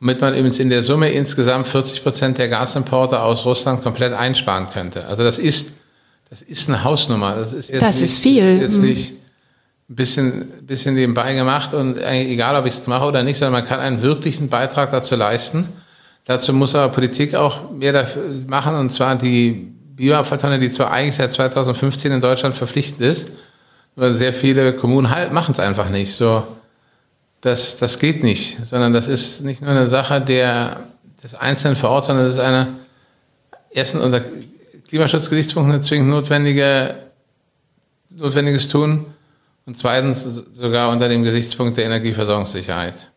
[0.00, 4.68] womit man übrigens in der Summe insgesamt 40 Prozent der Gasimporte aus Russland komplett einsparen
[4.70, 5.06] könnte.
[5.06, 5.74] Also das ist,
[6.30, 7.36] das ist eine Hausnummer.
[7.36, 8.60] Das ist, jetzt das nicht, ist viel.
[8.60, 9.12] Jetzt nicht
[9.88, 13.64] ein bisschen, bisschen nebenbei gemacht und egal, ob ich es mache oder nicht, sondern man
[13.64, 15.68] kann einen wirklichen Beitrag dazu leisten.
[16.24, 21.14] Dazu muss aber Politik auch mehr dafür machen, und zwar die Bioabfalltonne, die zwar eigentlich
[21.14, 23.28] seit 2015 in Deutschland verpflichtend ist,
[23.94, 26.12] nur sehr viele Kommunen halt, machen es einfach nicht.
[26.12, 26.42] So,
[27.46, 30.80] das, das geht nicht, sondern das ist nicht nur eine Sache der,
[31.22, 32.66] des Einzelnen vor Ort, sondern das ist eine,
[33.70, 34.20] erstens unter
[34.88, 36.96] Klimaschutzgesichtspunkten eine zwingend notwendige,
[38.16, 39.06] notwendiges Tun
[39.64, 43.12] und zweitens sogar unter dem Gesichtspunkt der Energieversorgungssicherheit.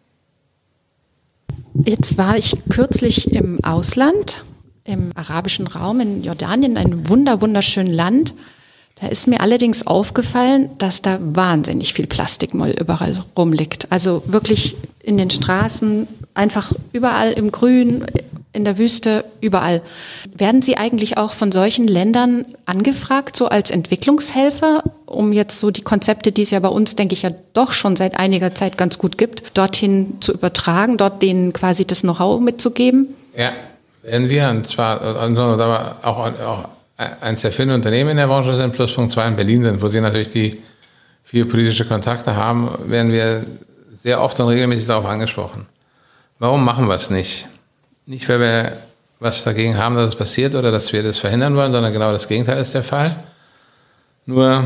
[1.85, 4.43] Jetzt war ich kürzlich im Ausland,
[4.83, 8.33] im arabischen Raum in Jordanien, ein wunder, wunderschönes Land.
[9.01, 13.87] Da ist mir allerdings aufgefallen, dass da wahnsinnig viel Plastikmüll überall rumliegt.
[13.91, 18.05] Also wirklich in den Straßen, einfach überall im Grün,
[18.51, 19.81] in der Wüste, überall.
[20.35, 25.81] Werden Sie eigentlich auch von solchen Ländern angefragt, so als Entwicklungshelfer, um jetzt so die
[25.81, 28.97] Konzepte, die es ja bei uns, denke ich, ja doch schon seit einiger Zeit ganz
[28.97, 33.07] gut gibt, dorthin zu übertragen, dort denen quasi das Know-how mitzugeben?
[33.37, 33.51] Ja,
[34.03, 35.41] werden wir, und zwar also,
[36.03, 36.69] auch, auch
[37.21, 39.87] eines der vielen Unternehmen in der Branche sind, plus Punkt zwei in Berlin sind, wo
[39.87, 40.61] sie natürlich die
[41.23, 43.45] viele politische Kontakte haben, werden wir
[44.03, 45.67] sehr oft und regelmäßig darauf angesprochen.
[46.39, 47.47] Warum machen wir es nicht?
[48.05, 48.77] Nicht, weil wir
[49.19, 52.27] was dagegen haben, dass es passiert oder dass wir das verhindern wollen, sondern genau das
[52.27, 53.15] Gegenteil ist der Fall.
[54.25, 54.63] Nur,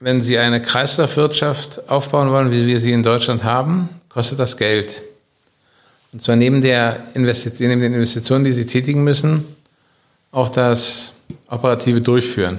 [0.00, 5.02] wenn Sie eine Kreislaufwirtschaft aufbauen wollen, wie wir sie in Deutschland haben, kostet das Geld.
[6.12, 9.44] Und zwar neben, der Investition, neben den Investitionen, die Sie tätigen müssen,
[10.34, 11.14] auch das
[11.48, 12.58] operative Durchführen.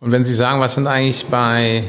[0.00, 1.84] Und wenn Sie sagen, was sind eigentlich bei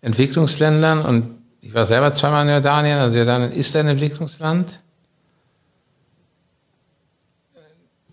[0.00, 4.80] Entwicklungsländern und ich war selber zweimal in Jordanien, also Jordanien ist ein Entwicklungsland.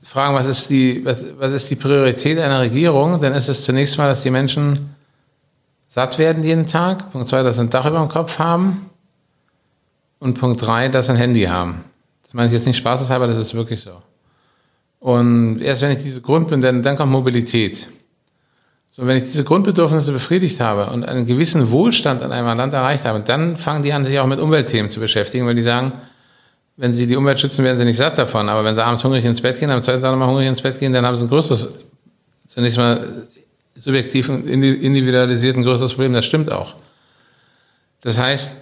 [0.04, 3.22] Fragen, was ist die, was, was ist die Priorität einer Regierung?
[3.22, 4.94] Dann ist es zunächst mal, dass die Menschen
[5.88, 7.12] satt werden jeden Tag.
[7.12, 8.90] Punkt zwei, dass sie ein Dach über dem Kopf haben.
[10.20, 11.84] Und Punkt drei, dass sie ein Handy haben.
[12.24, 14.02] Das meine ich jetzt nicht spaßeshalber, das ist wirklich so.
[15.00, 17.88] Und erst wenn ich diese Grund bin, dann, kommt Mobilität.
[18.92, 23.06] So, wenn ich diese Grundbedürfnisse befriedigt habe und einen gewissen Wohlstand in einem Land erreicht
[23.06, 25.94] habe, dann fangen die an, sich auch mit Umweltthemen zu beschäftigen, weil die sagen,
[26.76, 28.50] wenn sie die Umwelt schützen, werden sie nicht satt davon.
[28.50, 30.80] Aber wenn sie abends hungrig ins Bett gehen, am zweiten Tag nochmal hungrig ins Bett
[30.80, 31.68] gehen, dann haben sie ein größeres,
[32.48, 33.28] zunächst mal
[33.76, 36.14] subjektiv und individualisiert ein größeres Problem.
[36.14, 36.76] Das stimmt auch.
[38.02, 38.54] Das heißt,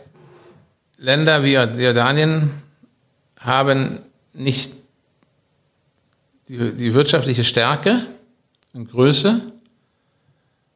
[0.97, 2.51] Länder wie Jordanien
[3.39, 3.99] haben
[4.33, 4.73] nicht
[6.47, 8.05] die, die wirtschaftliche Stärke
[8.73, 9.41] und Größe,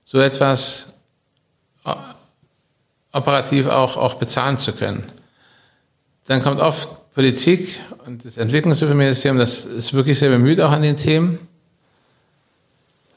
[0.03, 0.88] so etwas
[3.12, 5.03] operativ auch, auch bezahlen zu können.
[6.27, 10.95] Dann kommt oft Politik und das Entwicklungshilfeministerium, das ist wirklich sehr bemüht auch an den
[10.95, 11.39] Themen.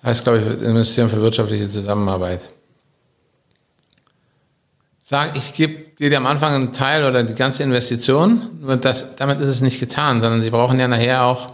[0.03, 2.41] Heißt, glaube ich, das Ministerium für wirtschaftliche Zusammenarbeit.
[5.01, 9.41] Sag, ich gebe dir am Anfang einen Teil oder die ganze Investition, nur das, damit
[9.41, 11.53] ist es nicht getan, sondern sie brauchen ja nachher auch,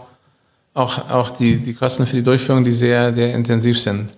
[0.73, 4.09] auch, auch die, die Kosten für die Durchführung, die sehr, sehr intensiv sind.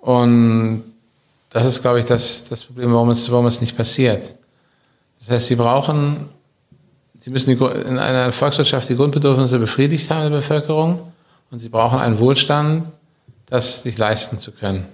[0.00, 0.82] Und
[1.50, 4.34] das ist, glaube ich, das, das Problem, warum es, warum es nicht passiert.
[5.20, 6.28] Das heißt, sie brauchen,
[7.20, 11.12] sie müssen die, in einer Volkswirtschaft die Grundbedürfnisse befriedigt haben der Bevölkerung
[11.50, 12.86] und sie brauchen einen Wohlstand,
[13.46, 14.84] das sich leisten zu können.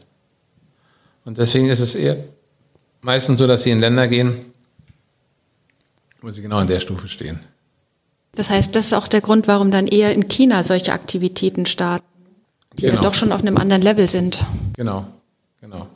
[1.25, 2.17] Und deswegen ist es eher
[3.01, 4.35] meistens so, dass sie in Länder gehen,
[6.21, 7.41] wo sie genau an der Stufe stehen.
[8.35, 12.05] Das heißt, das ist auch der Grund, warum dann eher in China solche Aktivitäten starten
[12.79, 12.97] die genau.
[12.97, 14.41] ja doch schon auf einem anderen Level sind.
[14.75, 15.05] Genau,
[15.61, 15.87] genau.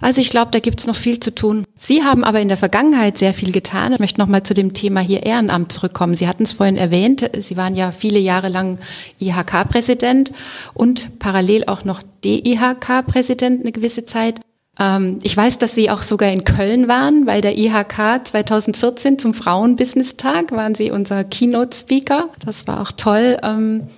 [0.00, 1.64] Also ich glaube, da gibt es noch viel zu tun.
[1.78, 3.92] Sie haben aber in der Vergangenheit sehr viel getan.
[3.92, 6.16] Ich möchte nochmal zu dem Thema hier Ehrenamt zurückkommen.
[6.16, 8.78] Sie hatten es vorhin erwähnt, Sie waren ja viele Jahre lang
[9.20, 10.32] IHK-Präsident
[10.74, 14.40] und parallel auch noch DIHK-Präsident eine gewisse Zeit.
[14.78, 17.24] Ähm, ich weiß, dass Sie auch sogar in Köln waren.
[17.24, 22.28] Bei der IHK 2014 zum Frauenbusiness-Tag waren Sie unser Keynote-Speaker.
[22.44, 23.38] Das war auch toll.
[23.42, 23.88] Ähm,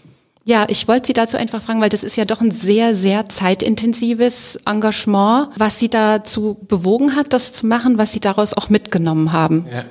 [0.45, 3.29] ja, ich wollte Sie dazu einfach fragen, weil das ist ja doch ein sehr, sehr
[3.29, 9.33] zeitintensives Engagement, was Sie dazu bewogen hat, das zu machen, was Sie daraus auch mitgenommen
[9.33, 9.67] haben.
[9.71, 9.85] Ja.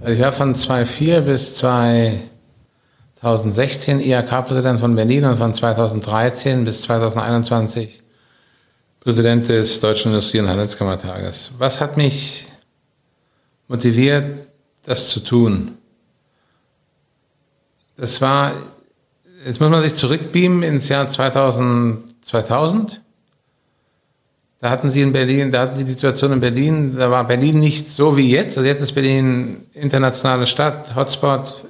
[0.00, 8.04] Also ich war von 2004 bis 2016 IHK-Präsident von Berlin und von 2013 bis 2021
[9.00, 11.50] Präsident des Deutschen Industrie- und Handelskammertages.
[11.58, 12.48] Was hat mich
[13.68, 14.34] motiviert,
[14.84, 15.78] das zu tun?
[17.96, 18.52] Das war
[19.44, 22.04] Jetzt muss man sich zurückbeamen ins Jahr 2000.
[22.22, 23.00] 2000.
[24.60, 27.60] Da hatten sie in Berlin, da hatten sie die Situation in Berlin, da war Berlin
[27.60, 28.58] nicht so wie jetzt.
[28.58, 31.64] Also jetzt ist Berlin internationale Stadt, Hotspot,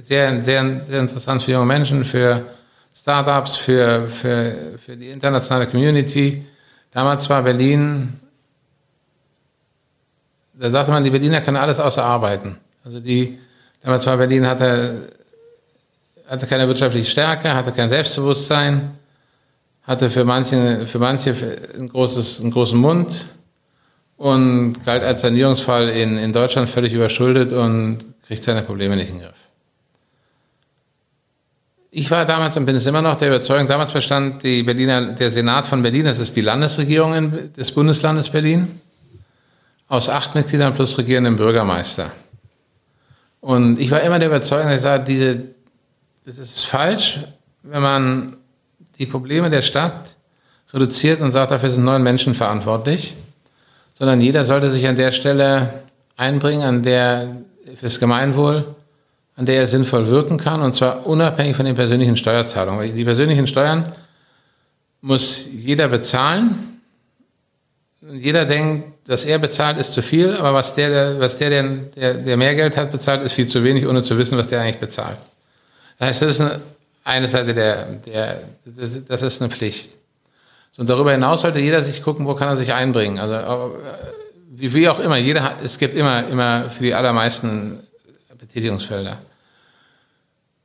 [0.00, 2.42] sehr, sehr, sehr interessant für junge Menschen, für
[2.94, 6.44] Startups, für, für, für die internationale Community.
[6.90, 8.18] Damals war Berlin,
[10.54, 12.58] da sagte man, die Berliner können alles außer arbeiten.
[12.84, 13.38] Also die,
[13.82, 15.08] damals war Berlin, hatte
[16.28, 18.90] hatte keine wirtschaftliche Stärke, hatte kein Selbstbewusstsein,
[19.82, 21.34] hatte für manche, für manche
[21.78, 23.26] ein großes, einen großen Mund
[24.18, 29.16] und galt als Sanierungsfall in, in Deutschland völlig überschuldet und kriegt seine Probleme nicht in
[29.16, 29.47] den Griff.
[31.90, 35.30] Ich war damals und bin es immer noch der Überzeugung, damals bestand die Berliner, der
[35.30, 38.78] Senat von Berlin, das ist die Landesregierung des Bundeslandes Berlin,
[39.88, 42.10] aus acht Mitgliedern plus regierendem Bürgermeister.
[43.40, 45.42] Und ich war immer der Überzeugung, dass ich sage, diese,
[46.26, 47.20] es ist falsch,
[47.62, 48.36] wenn man
[48.98, 50.16] die Probleme der Stadt
[50.74, 53.16] reduziert und sagt, dafür sind neun Menschen verantwortlich,
[53.98, 55.84] sondern jeder sollte sich an der Stelle
[56.18, 57.28] einbringen, an der
[57.76, 58.74] fürs Gemeinwohl,
[59.38, 62.92] an der er sinnvoll wirken kann, und zwar unabhängig von den persönlichen Steuerzahlungen.
[62.92, 63.84] Die persönlichen Steuern
[65.00, 66.80] muss jeder bezahlen.
[68.00, 72.36] Jeder denkt, was er bezahlt, ist zu viel, aber was der, was der, der, der
[72.36, 75.18] mehr Geld hat, bezahlt, ist viel zu wenig, ohne zu wissen, was der eigentlich bezahlt.
[76.00, 76.60] Das heißt, das ist eine,
[77.04, 79.90] eine Seite der, der das, das ist eine Pflicht.
[80.72, 83.20] So, und darüber hinaus sollte jeder sich gucken, wo kann er sich einbringen.
[83.20, 83.78] Also äh,
[84.50, 87.78] wie, wie auch immer, jeder hat, es gibt immer, immer für die allermeisten
[88.36, 89.16] Betätigungsfelder.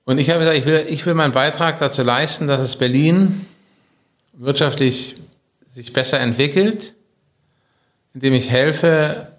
[0.05, 3.45] Und ich habe gesagt, ich will, ich will meinen Beitrag dazu leisten, dass es Berlin
[4.33, 5.15] wirtschaftlich
[5.71, 6.93] sich besser entwickelt,
[8.13, 9.29] indem ich helfe,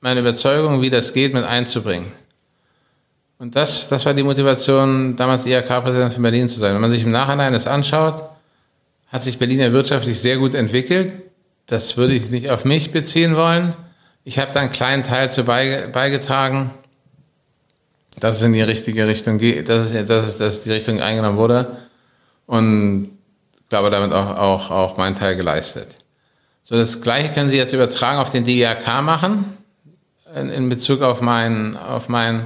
[0.00, 2.06] meine Überzeugung, wie das geht, mit einzubringen.
[3.38, 6.74] Und das, das war die Motivation, damals IHK-Präsident von Berlin zu sein.
[6.74, 8.22] Wenn man sich im Nachhinein das anschaut,
[9.08, 11.12] hat sich Berlin ja wirtschaftlich sehr gut entwickelt.
[11.66, 13.74] Das würde ich nicht auf mich beziehen wollen.
[14.24, 16.70] Ich habe da einen kleinen Teil zu beigetragen,
[18.20, 21.38] dass es in die richtige Richtung geht, dass es, dass es dass die Richtung eingenommen
[21.38, 21.76] wurde
[22.46, 23.10] und
[23.68, 25.88] glaube damit auch, auch, auch meinen Teil geleistet.
[26.62, 29.56] So, das Gleiche können Sie jetzt übertragen auf den DIHK machen,
[30.36, 32.44] in, in Bezug auf mein, auf mein,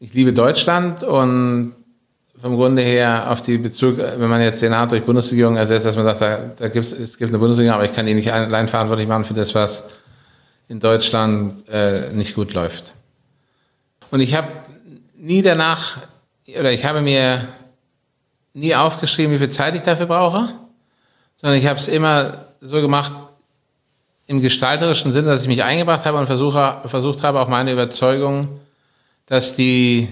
[0.00, 1.74] ich liebe Deutschland und
[2.40, 6.04] vom Grunde her auf die Bezug, wenn man jetzt Senat durch Bundesregierung ersetzt, dass man
[6.04, 9.08] sagt, da, da gibt's, es gibt eine Bundesregierung, aber ich kann die nicht allein verantwortlich
[9.08, 9.84] machen für das, was
[10.68, 12.92] in Deutschland äh, nicht gut läuft.
[14.10, 14.48] Und ich habe
[15.14, 15.98] nie danach,
[16.46, 17.46] oder ich habe mir
[18.54, 20.48] nie aufgeschrieben, wie viel Zeit ich dafür brauche,
[21.36, 23.12] sondern ich habe es immer so gemacht,
[24.26, 28.60] im gestalterischen Sinne, dass ich mich eingebracht habe und versuche, versucht habe, auch meine Überzeugung,
[29.26, 30.08] dass die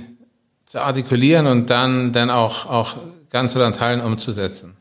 [0.65, 2.97] zu artikulieren und dann, dann auch, auch
[3.31, 4.75] ganz oder in Teilen umzusetzen.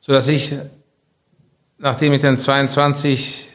[0.00, 0.54] So dass ich,
[1.78, 3.50] nachdem ich dann 22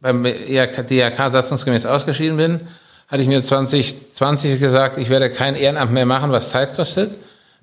[0.00, 2.60] beim DRK satzungsgemäß ausgeschieden bin,
[3.10, 7.18] hatte ich mir 2020 gesagt, ich werde kein Ehrenamt mehr machen, was Zeit kostet.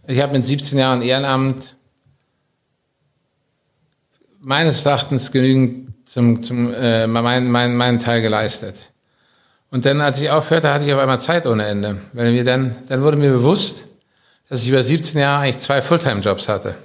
[0.06, 1.76] Ich habe mit 17 Jahren Ehrenamt
[4.42, 8.92] meines Erachtens genügend zum, zum äh, meinen mein, mein Teil geleistet.
[9.72, 11.98] Und dann, als ich aufhörte, hatte ich auf einmal Zeit ohne Ende.
[12.14, 13.84] Weil mir dann, dann wurde mir bewusst,
[14.50, 16.76] dass ich über 17 Jahre eigentlich zwei Fulltime-Jobs hatte.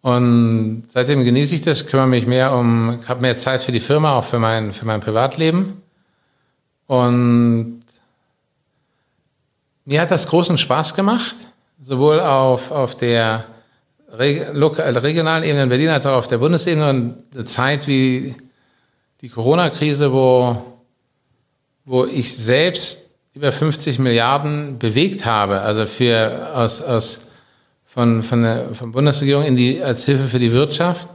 [0.00, 4.16] Und seitdem genieße ich das, kümmere mich mehr um, habe mehr Zeit für die Firma,
[4.18, 5.82] auch für mein, für mein Privatleben.
[6.88, 7.82] Und
[9.84, 11.36] mir hat das großen Spaß gemacht,
[11.80, 13.44] sowohl auf, auf der
[14.10, 16.90] regionalen Ebene in Berlin als auch auf der Bundesebene.
[16.90, 18.34] Und eine Zeit wie
[19.20, 20.78] die Corona-Krise, wo
[21.88, 23.00] wo ich selbst
[23.34, 27.20] über 50 Milliarden bewegt habe, also für aus, aus
[27.86, 31.08] von, von der von Bundesregierung in die als Hilfe für die Wirtschaft,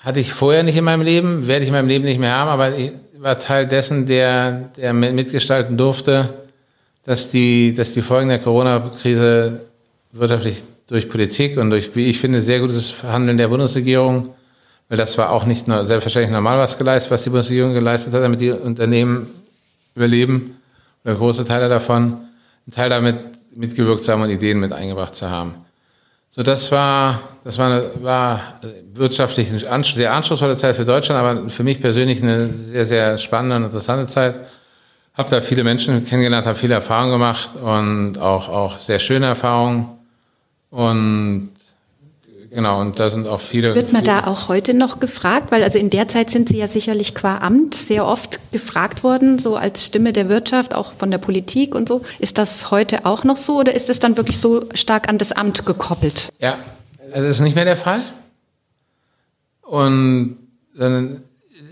[0.00, 2.48] hatte ich vorher nicht in meinem Leben, werde ich in meinem Leben nicht mehr haben,
[2.48, 6.28] aber ich war Teil dessen, der, der mitgestalten durfte,
[7.04, 9.60] dass die, dass die Folgen der Corona-Krise
[10.12, 14.30] wirtschaftlich durch Politik und durch, wie ich finde, sehr gutes Verhandeln der Bundesregierung
[14.88, 18.22] weil das war auch nicht nur selbstverständlich normal was geleistet, was die Bundesregierung geleistet hat,
[18.22, 19.28] damit die Unternehmen
[19.94, 20.56] überleben
[21.04, 23.16] oder große Teile davon, einen Teil damit
[23.54, 25.54] mitgewirkt zu haben und Ideen mit eingebracht zu haben.
[26.30, 28.40] So, das war, das war, eine, war
[28.92, 33.56] wirtschaftlich eine sehr anspruchsvolle Zeit für Deutschland, aber für mich persönlich eine sehr, sehr spannende
[33.56, 34.38] und interessante Zeit.
[35.14, 39.88] Habe da viele Menschen kennengelernt, habe viele Erfahrungen gemacht und auch, auch sehr schöne Erfahrungen.
[40.70, 41.50] Und
[42.50, 43.74] Genau, und da sind auch viele.
[43.74, 45.50] Wird man da auch heute noch gefragt?
[45.50, 49.38] Weil also in der Zeit sind Sie ja sicherlich qua Amt sehr oft gefragt worden,
[49.38, 52.02] so als Stimme der Wirtschaft, auch von der Politik und so.
[52.18, 55.32] Ist das heute auch noch so oder ist es dann wirklich so stark an das
[55.32, 56.28] Amt gekoppelt?
[56.38, 56.56] Ja,
[57.12, 58.00] also das ist nicht mehr der Fall.
[59.62, 60.38] Und
[60.74, 61.22] dann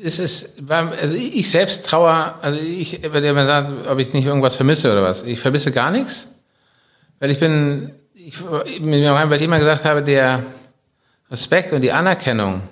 [0.02, 4.56] ist es, also ich selbst traue, also ich würde mal sagen, ob ich nicht irgendwas
[4.56, 5.22] vermisse oder was.
[5.22, 6.26] Ich vermisse gar nichts,
[7.18, 10.44] weil ich bin, ich, weil ich immer gesagt habe, der,
[11.30, 12.62] Respekt und die Anerkennung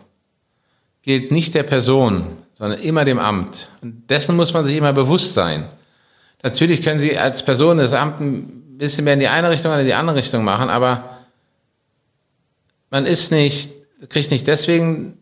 [1.03, 3.69] gilt nicht der Person, sondern immer dem Amt.
[3.83, 5.65] Und dessen muss man sich immer bewusst sein.
[6.43, 9.81] Natürlich können Sie als Person das Amt ein bisschen mehr in die eine Richtung oder
[9.81, 11.05] in die andere Richtung machen, aber
[12.91, 13.73] man ist nicht,
[14.09, 15.19] kriegt nicht deswegen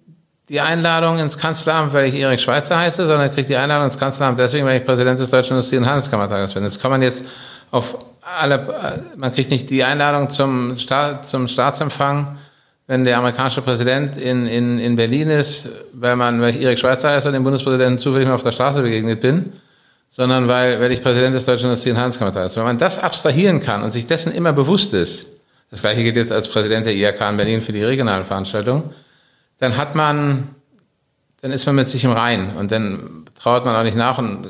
[0.49, 4.39] die Einladung ins Kanzleramt, weil ich Erik Schweizer heiße, sondern kriegt die Einladung ins Kanzleramt
[4.39, 6.65] deswegen, weil ich Präsident des Deutschen Industrie- und Handelskammertages bin.
[6.65, 7.23] Das kann man jetzt
[7.71, 7.97] auf
[8.39, 12.37] alle, man kriegt nicht die Einladung zum, Staat, zum Staatsempfang,
[12.87, 17.11] wenn der amerikanische Präsident in, in, in Berlin ist, weil man, weil ich Erik Schweizer
[17.11, 19.53] heiße und dem Bundespräsidenten zufällig mal auf der Straße begegnet bin,
[20.11, 22.63] sondern weil, weil ich Präsident des Deutschen Industrie- und Handelskammertags bin.
[22.63, 25.29] Wenn man das abstrahieren kann und sich dessen immer bewusst ist,
[25.71, 28.91] das gleiche gilt jetzt als Präsident der IHK in Berlin für die regionalen Veranstaltungen,
[29.59, 30.49] dann hat man,
[31.41, 34.19] dann ist man mit sich im Rein und dann traut man auch nicht nach.
[34.19, 34.49] Und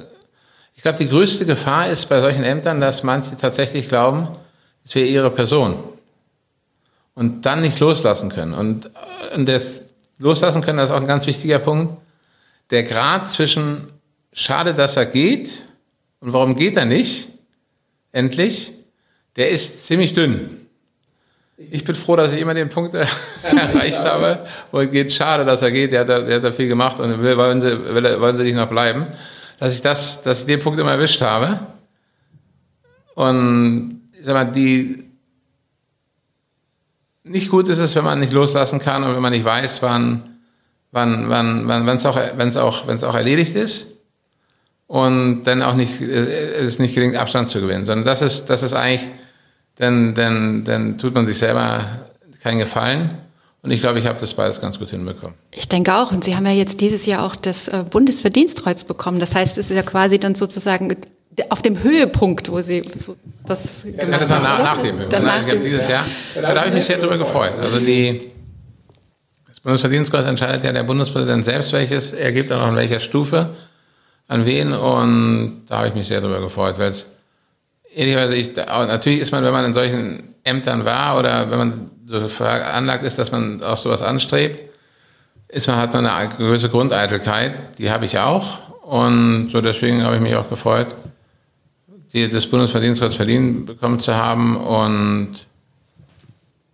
[0.75, 4.27] ich glaube, die größte Gefahr ist bei solchen Ämtern, dass manche tatsächlich glauben,
[4.85, 5.77] es wäre ihre Person
[7.15, 8.55] und dann nicht loslassen können.
[8.55, 9.83] Und, äh, und das
[10.19, 12.01] Loslassen können, das ist auch ein ganz wichtiger Punkt.
[12.71, 13.89] Der Grad zwischen
[14.33, 15.61] schade, dass er geht
[16.21, 17.29] und warum geht er nicht,
[18.13, 18.73] endlich,
[19.37, 20.59] der ist ziemlich dünn.
[21.57, 22.95] Ich bin froh, dass ich immer den Punkt
[23.43, 26.69] erreicht habe, wo es geht, schade, dass er geht, der hat, der hat da viel
[26.69, 29.07] gemacht und will, wollen, sie, will, wollen sie nicht noch bleiben.
[29.59, 31.61] Dass ich das, dass ich den Punkt immer erwischt habe.
[33.15, 35.05] Und ich sag mal, die,
[37.25, 40.23] nicht gut ist es, wenn man nicht loslassen kann und wenn man nicht weiß, wann
[40.91, 43.87] wann wann wann wenn es auch wenn es auch wenn es auch erledigt ist
[44.87, 48.63] und dann auch nicht äh, es nicht gelingt Abstand zu gewinnen, sondern das ist das
[48.63, 49.09] ist eigentlich
[49.77, 51.85] dann dann dann tut man sich selber
[52.43, 53.11] keinen Gefallen
[53.63, 55.37] Und ich glaube, ich habe das beides ganz gut hinbekommen.
[55.53, 56.11] Ich denke auch.
[56.11, 59.21] Und Sie haben ja jetzt dieses Jahr auch das äh, Bundesverdienstkreuz bekommen.
[59.21, 60.97] Das heißt, es ist ja quasi dann sozusagen
[61.49, 63.17] auf dem Höhepunkt, wo Sie so
[63.47, 65.25] das gemacht ja, das war nach, nach dem Höhepunkt.
[65.25, 66.05] Nach dem, dieses Jahr.
[66.35, 67.53] Ja, da habe ich mich sehr darüber gefreut.
[67.61, 68.21] Also die,
[69.49, 73.51] das Bundesverdienstkreuz entscheidet ja der Bundespräsident selbst, welches er gibt, auch in welcher Stufe,
[74.29, 74.73] an wen.
[74.73, 77.07] Und da habe ich mich sehr darüber gefreut, weil es
[77.95, 82.29] ehrlicherweise, ich, natürlich ist man, wenn man in solchen Ämtern war oder wenn man so
[82.29, 84.71] veranlagt ist, dass man auch sowas anstrebt,
[85.49, 88.59] ist man, hat man eine gewisse Grundeitelkeit, die habe ich auch.
[88.83, 90.89] Und so deswegen habe ich mich auch gefreut,
[92.13, 94.57] die, das Bundesverdienstkreuz verliehen bekommen zu haben.
[94.57, 95.47] Und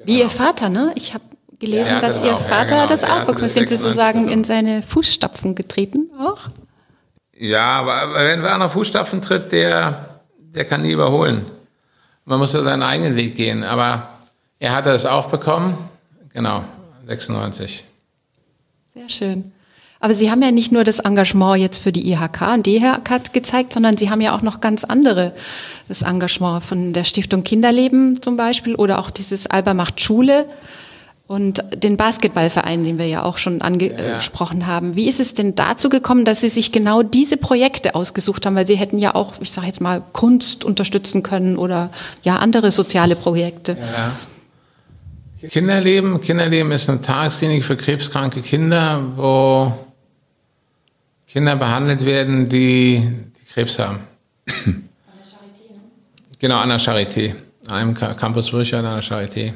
[0.05, 0.93] Wie Ihr Vater, ne?
[0.97, 1.25] Ich habe
[1.59, 3.01] gelesen, ja, dass das Ihr auch, Vater ja, genau.
[3.01, 3.49] das auch bekommen.
[3.49, 6.49] Sind Sie sozusagen in seine Fußstapfen getreten auch?
[7.37, 11.47] Ja, aber wenn wer andere Fußstapfen tritt, der, der kann nie überholen.
[12.25, 13.63] Man muss ja seinen eigenen Weg gehen.
[13.63, 14.09] Aber
[14.59, 15.79] er hatte es auch bekommen.
[16.33, 16.65] Genau,
[17.07, 17.85] 96.
[18.95, 19.53] Sehr schön.
[20.01, 23.73] Aber Sie haben ja nicht nur das Engagement jetzt für die IHK und DHK gezeigt,
[23.73, 25.33] sondern Sie haben ja auch noch ganz andere
[25.89, 30.47] das Engagement von der Stiftung Kinderleben zum Beispiel oder auch dieses Alba macht Schule
[31.27, 34.67] und den Basketballverein, den wir ja auch schon angesprochen ja.
[34.67, 34.97] haben.
[34.97, 38.57] Wie ist es denn dazu gekommen, dass Sie sich genau diese Projekte ausgesucht haben?
[38.57, 41.91] Weil Sie hätten ja auch, ich sage jetzt mal, Kunst unterstützen können oder
[42.23, 43.77] ja andere soziale Projekte.
[43.79, 45.49] Ja.
[45.49, 46.21] Kinderleben.
[46.21, 49.73] Kinderleben ist eine Tagesklinik für krebskranke Kinder, wo
[51.31, 54.01] Kinder behandelt werden, die, die Krebs haben.
[54.47, 55.81] An der Charité, ne?
[56.39, 57.35] Genau, an der Charité.
[57.69, 59.53] An einem Campus Brücher an der Charité.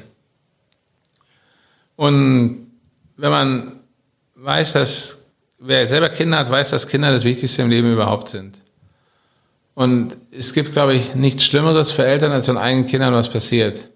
[1.96, 2.66] Und
[3.16, 3.72] wenn man
[4.34, 5.16] weiß, dass,
[5.60, 8.60] wer selber Kinder hat, weiß, dass Kinder das Wichtigste im Leben überhaupt sind.
[9.74, 13.86] Und es gibt, glaube ich, nichts Schlimmeres für Eltern, als wenn eigenen Kindern was passiert.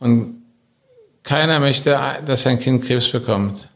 [0.00, 0.42] Und
[1.22, 3.68] keiner möchte, dass sein Kind Krebs bekommt.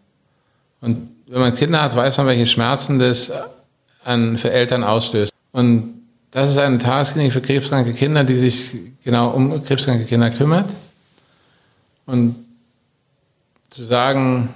[0.80, 3.32] Und wenn man Kinder hat, weiß man, welche Schmerzen das
[4.04, 5.32] an, für Eltern auslöst.
[5.52, 8.70] Und das ist eine Tagesklinik für krebskranke Kinder, die sich
[9.04, 10.68] genau um krebskranke Kinder kümmert.
[12.06, 12.36] Und
[13.70, 14.54] zu sagen,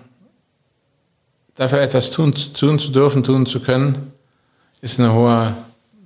[1.54, 4.12] dafür etwas tun, tun zu dürfen, tun zu können,
[4.80, 5.56] ist eine hohe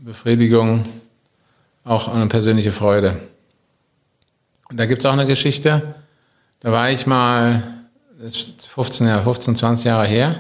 [0.01, 0.85] Befriedigung,
[1.85, 3.17] auch eine persönliche Freude.
[4.69, 5.83] Und da gibt es auch eine Geschichte,
[6.61, 7.63] da war ich mal,
[8.19, 10.37] das ist 15, Jahre, 15 20 Jahre her,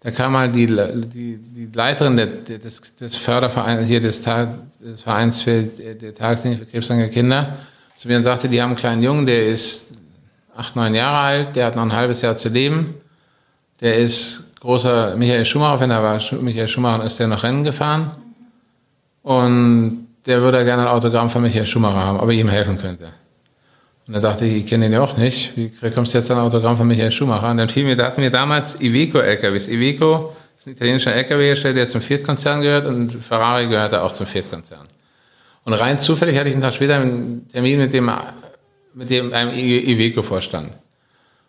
[0.00, 5.62] da kam mal die, die, die Leiterin des, des Fördervereins, hier des, des Vereins für
[5.62, 7.58] der Tageslinie für krebskranke Kinder,
[7.98, 9.88] zu mir und sagte, die haben einen kleinen Jungen, der ist
[10.56, 12.94] acht, neun Jahre alt, der hat noch ein halbes Jahr zu leben,
[13.80, 18.10] der ist großer Michael Schumacher, wenn er war Michael Schumacher, ist der noch Rennen gefahren.
[19.22, 23.08] Und der würde gerne ein Autogramm von Michael Schumacher haben, ob er ihm helfen könnte.
[24.08, 25.52] Und dann dachte ich, ich kenne ihn ja auch nicht.
[25.54, 27.50] Wie kommst du jetzt an ein Autogramm von Michael Schumacher?
[27.50, 29.68] Und dann fiel mir, da hatten wir damals Iveco-LKWs.
[29.68, 34.88] Iveco ist ein italienischer LKW-Hersteller, der zum Fiat-Konzern gehört und Ferrari gehörte auch zum Fiat-Konzern.
[35.64, 38.10] Und rein zufällig hatte ich einen Tag später einen Termin mit dem,
[38.94, 40.70] mit dem einem Iveco-Vorstand.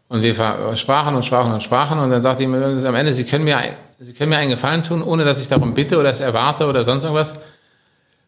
[0.10, 0.36] Und wir
[0.76, 3.58] sprachen und sprachen und sprachen und dann sagte ich mir am Ende, Sie können mir,
[4.00, 6.84] Sie können mir einen Gefallen tun, ohne dass ich darum bitte oder es erwarte oder
[6.84, 7.36] sonst irgendwas.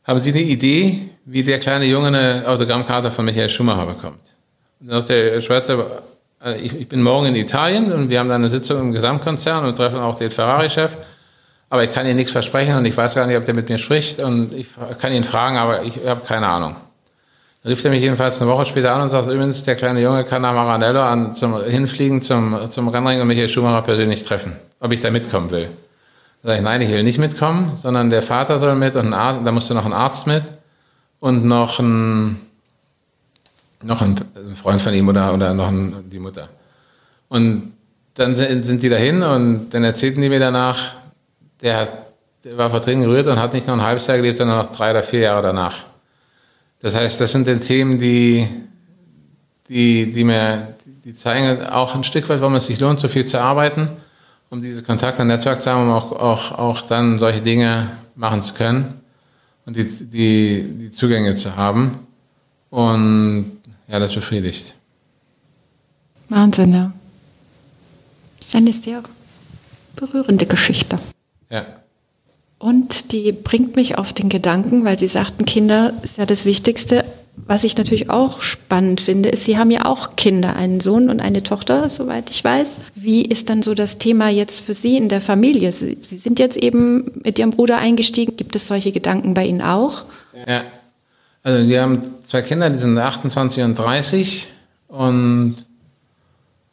[0.04, 4.36] Haben Sie eine Idee, wie der kleine Junge eine Autogrammkarte von Michael Schumacher bekommt?
[4.80, 5.86] Und dann sagt der Schweizer,
[6.44, 9.64] äh, ich, ich, bin morgen in Italien und wir haben da eine Sitzung im Gesamtkonzern
[9.64, 10.92] und treffen auch den Ferrari-Chef.
[11.70, 13.78] Aber ich kann Ihnen nichts versprechen und ich weiß gar nicht, ob der mit mir
[13.78, 14.68] spricht und ich
[15.00, 16.76] kann ihn fragen, aber ich habe keine Ahnung.
[17.64, 20.24] Dann rief er mich jedenfalls eine Woche später an und sagt, übrigens, der kleine Junge
[20.24, 24.92] kann nach Maranello an, zum, hinfliegen zum, zum Rennring und Michael Schumacher persönlich treffen, ob
[24.92, 25.70] ich da mitkommen will.
[26.44, 29.46] Da sage ich, nein, ich will nicht mitkommen, sondern der Vater soll mit und Arzt,
[29.46, 30.44] da musste noch ein Arzt mit
[31.20, 32.40] und noch ein,
[33.84, 34.16] noch ein
[34.56, 36.50] Freund von ihm oder, oder noch ein, die Mutter.
[37.30, 37.74] Und
[38.16, 40.96] dann sind, sind die dahin und dann erzählten die mir danach,
[41.62, 41.88] der,
[42.44, 44.90] der war vertreten gerührt und hat nicht noch ein halbes Jahr gelebt, sondern noch drei
[44.90, 45.84] oder vier Jahre danach.
[46.80, 48.48] Das heißt, das sind dann Themen, die,
[49.70, 50.70] die, die mir,
[51.06, 53.90] die zeigen auch ein Stück weit, warum es sich lohnt, so viel zu arbeiten
[54.52, 58.44] um diese Kontakte und Netzwerk zu haben, um auch, auch, auch dann solche Dinge machen
[58.44, 59.02] zu können
[59.66, 62.00] und die, die, die Zugänge zu haben.
[62.70, 64.74] Und ja, das befriedigt.
[66.30, 66.92] Wahnsinn, ja.
[68.40, 69.04] Das ist eine sehr
[69.96, 71.00] berührende Geschichte.
[71.50, 71.66] Ja.
[72.60, 77.06] Und die bringt mich auf den Gedanken, weil Sie sagten, Kinder ist ja das Wichtigste,
[77.48, 81.20] was ich natürlich auch spannend finde, ist, Sie haben ja auch Kinder, einen Sohn und
[81.20, 82.70] eine Tochter, soweit ich weiß.
[82.96, 85.72] Wie ist dann so das Thema jetzt für Sie in der Familie?
[85.72, 88.38] Sie, sind jetzt eben mit Ihrem Bruder eingestiegen.
[88.38, 90.04] Gibt es solche Gedanken bei Ihnen auch?
[90.48, 90.64] Ja,
[91.44, 94.48] also wir haben zwei Kinder, die sind 28 und 30
[94.88, 95.56] und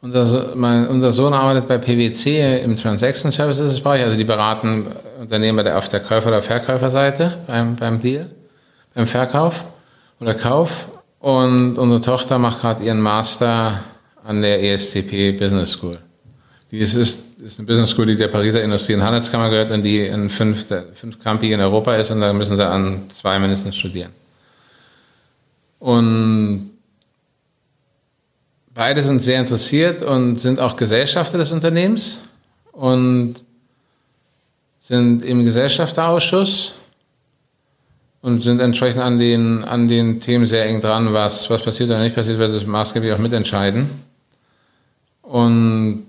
[0.01, 4.85] Unser, mein, unser Sohn arbeitet bei PwC im Transaction Services Bereich, also die beraten
[5.19, 8.29] Unternehmer auf der Käufer- oder Verkäuferseite beim, beim Deal,
[8.93, 9.65] beim Verkauf
[10.19, 10.87] oder Kauf.
[11.19, 13.83] Und unsere Tochter macht gerade ihren Master
[14.23, 15.97] an der ESCP Business School.
[16.71, 19.83] Die ist, ist, ist eine Business School, die der Pariser Industrie- und Handelskammer gehört und
[19.83, 23.75] die in fünf, fünf Campi in Europa ist und da müssen sie an zwei mindestens
[23.75, 24.11] studieren.
[25.79, 26.71] Und
[28.73, 32.19] beide sind sehr interessiert und sind auch Gesellschafter des Unternehmens
[32.71, 33.35] und
[34.79, 36.73] sind im Gesellschafterausschuss
[38.21, 41.99] und sind entsprechend an den, an den Themen sehr eng dran, was, was passiert oder
[41.99, 43.89] nicht passiert, wird das maßgeblich auch mitentscheiden.
[45.21, 46.05] Und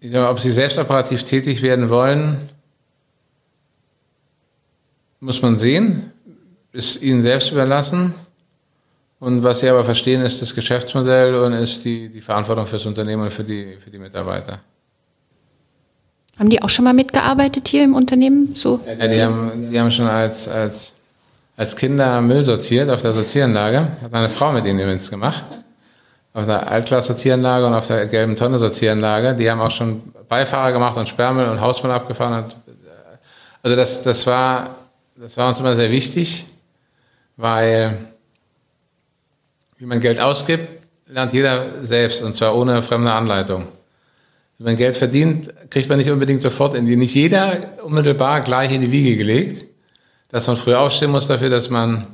[0.00, 2.36] ich glaube, ob sie selbst operativ tätig werden wollen,
[5.20, 6.12] muss man sehen,
[6.72, 8.14] ist ihnen selbst überlassen.
[9.18, 13.22] Und was sie aber verstehen, ist das Geschäftsmodell und ist die, die Verantwortung fürs Unternehmen
[13.24, 14.60] und für die, für die Mitarbeiter.
[16.38, 18.54] Haben die auch schon mal mitgearbeitet hier im Unternehmen?
[18.54, 18.80] So?
[18.86, 20.92] Ja, die, haben, die haben schon als, als,
[21.56, 23.86] als Kinder Müll sortiert auf der Sortieranlage.
[24.02, 25.44] Hat meine Frau mit ihnen übrigens gemacht.
[26.34, 29.34] Auf der Altglas-Sortieranlage und auf der gelben Tonne-Sortieranlage.
[29.34, 32.44] Die haben auch schon Beifahrer gemacht und Sperrmüll und Hausmüll abgefahren.
[33.62, 34.76] Also das, das, war,
[35.16, 36.44] das war uns immer sehr wichtig,
[37.38, 37.96] weil
[39.78, 40.68] wie man Geld ausgibt,
[41.06, 43.66] lernt jeder selbst und zwar ohne fremde Anleitung.
[44.58, 48.72] Wenn man Geld verdient, kriegt man nicht unbedingt sofort in die, nicht jeder unmittelbar gleich
[48.72, 49.66] in die Wiege gelegt,
[50.30, 52.06] dass man früh aufstehen muss dafür, dass man,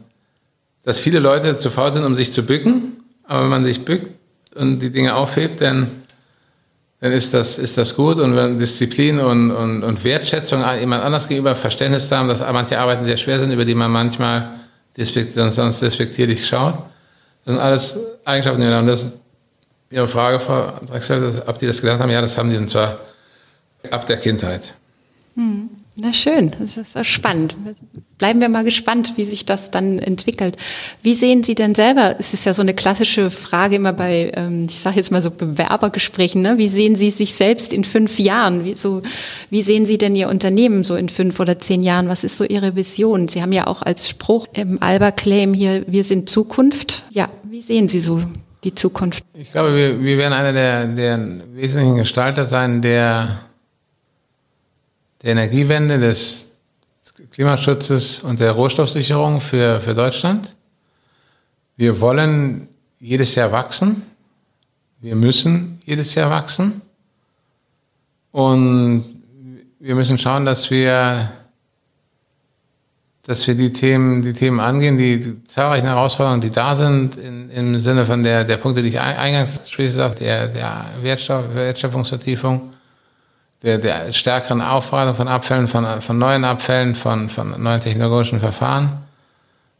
[0.83, 4.09] dass viele Leute zu faul sind, um sich zu bücken, aber wenn man sich bückt
[4.57, 5.89] und die Dinge aufhebt, dann,
[7.01, 8.19] dann ist das, ist das gut.
[8.19, 13.05] Und wenn Disziplin und, und, und Wertschätzung jemand anders gegenüber Verständnis haben, dass manche Arbeiten
[13.05, 14.49] sehr schwer sind, über die man manchmal
[14.97, 16.75] sonst despektierlich schaut,
[17.45, 18.87] das sind alles Eigenschaften, die wir haben.
[18.87, 19.07] Das,
[19.93, 22.99] Ihre Frage, Frau Drechsel, ob die das gelernt haben, ja, das haben die und zwar
[23.91, 24.75] ab der Kindheit.
[25.37, 25.69] Hm.
[25.95, 27.55] Na schön, das ist spannend.
[28.17, 30.57] Bleiben wir mal gespannt, wie sich das dann entwickelt.
[31.03, 34.69] Wie sehen Sie denn selber, es ist ja so eine klassische Frage immer bei, ähm,
[34.71, 36.57] ich sage jetzt mal so Bewerbergesprächen, ne?
[36.57, 38.65] wie sehen Sie sich selbst in fünf Jahren?
[38.65, 39.03] Wie, so,
[39.51, 42.09] wie sehen Sie denn Ihr Unternehmen so in fünf oder zehn Jahren?
[42.09, 43.29] Was ist so Ihre Vision?
[43.29, 47.03] Sie haben ja auch als Spruch im Alba-Claim hier, wir sind Zukunft.
[47.11, 48.23] Ja, wie sehen Sie so
[48.65, 49.25] die Zukunft?
[49.35, 51.19] Ich glaube, wir, wir werden einer der, der
[51.53, 53.39] wesentlichen Gestalter sein, der
[55.23, 56.49] der Energiewende, des
[57.31, 60.55] Klimaschutzes und der Rohstoffsicherung für, für Deutschland.
[61.77, 64.03] Wir wollen jedes Jahr wachsen.
[65.01, 66.83] Wir müssen jedes Jahr wachsen.
[68.33, 69.05] Und
[69.79, 71.31] wir müssen schauen, dass wir,
[73.25, 77.51] dass wir die Themen, die Themen angehen, die, die zahlreichen Herausforderungen, die da sind, in,
[77.51, 79.61] im Sinne von der, der Punkte, die ich eingangs
[79.95, 82.73] sagte, der, der Wertstoff, Wertschöpfungsvertiefung,
[83.63, 89.05] der, der stärkeren Aufbereitung von Abfällen, von, von neuen Abfällen, von, von neuen technologischen Verfahren,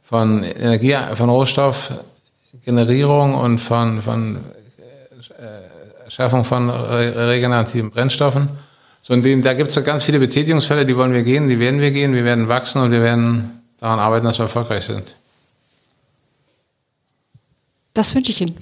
[0.05, 4.37] von Energie, von Rohstoffgenerierung und von, von
[5.37, 8.51] äh, Schaffung von regenerativen Brennstoffen.
[9.03, 11.81] So in dem, da gibt es ganz viele Betätigungsfälle, die wollen wir gehen, die werden
[11.81, 15.17] wir gehen, wir werden wachsen und wir werden daran arbeiten, dass wir erfolgreich sind.
[17.95, 18.57] Das wünsche ich Ihnen.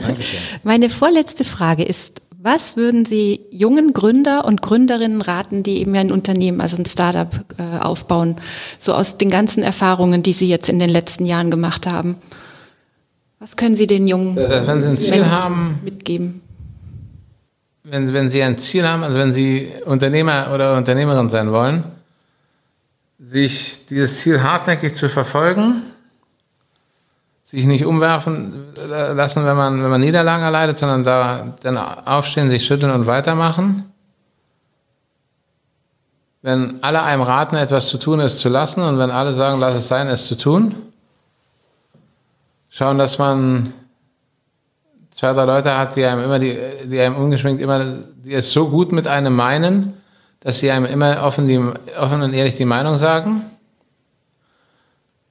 [0.00, 0.38] Dankeschön.
[0.62, 6.12] Meine vorletzte Frage ist, was würden Sie jungen Gründer und Gründerinnen raten, die eben ein
[6.12, 8.36] Unternehmen, also ein Startup äh, aufbauen,
[8.78, 12.16] so aus den ganzen Erfahrungen, die Sie jetzt in den letzten Jahren gemacht haben?
[13.38, 16.42] Was können Sie den jungen äh, wenn Sie ein Ziel haben, mitgeben?
[17.86, 21.84] Wenn, wenn Sie ein Ziel haben, also wenn Sie Unternehmer oder Unternehmerin sein wollen,
[23.18, 25.82] sich dieses Ziel hartnäckig zu verfolgen,
[27.44, 32.64] sich nicht umwerfen lassen, wenn man, wenn man Niederlagen erleidet, sondern da dann aufstehen, sich
[32.64, 33.84] schütteln und weitermachen.
[36.40, 39.76] Wenn alle einem raten, etwas zu tun, es zu lassen, und wenn alle sagen, lass
[39.76, 40.74] es sein, es zu tun,
[42.70, 43.74] schauen, dass man
[45.14, 47.84] zwei, drei Leute hat, die einem immer, die, die einem ungeschminkt immer,
[48.24, 49.94] die es so gut mit einem meinen,
[50.40, 51.58] dass sie einem immer offen, die,
[51.98, 53.42] offen und ehrlich die Meinung sagen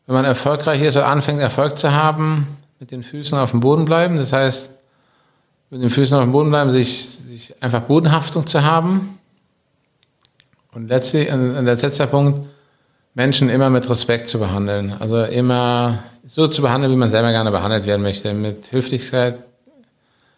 [0.06, 2.48] wenn man erfolgreich ist oder anfängt, Erfolg zu haben,
[2.80, 4.18] mit den Füßen auf dem Boden bleiben.
[4.18, 4.70] Das heißt,
[5.70, 9.18] mit den Füßen auf dem Boden bleiben, sich, sich einfach Bodenhaftung zu haben.
[10.74, 12.50] Und letztlich, und der letzte Punkt,
[13.14, 14.96] Menschen immer mit Respekt zu behandeln.
[15.00, 18.34] Also immer so zu behandeln, wie man selber gerne behandelt werden möchte.
[18.34, 19.38] Mit Höflichkeit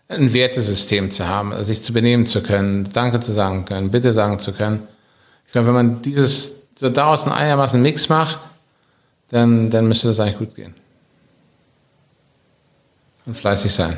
[0.08, 4.14] ein Wertesystem zu haben, also sich zu benehmen zu können, Danke zu sagen können, Bitte
[4.14, 4.88] sagen zu können.
[5.47, 8.39] Ich glaube, wenn man dieses so daraus einen einigermaßen Mix macht,
[9.30, 10.74] dann, dann müsste das eigentlich gut gehen.
[13.26, 13.97] Und fleißig sein.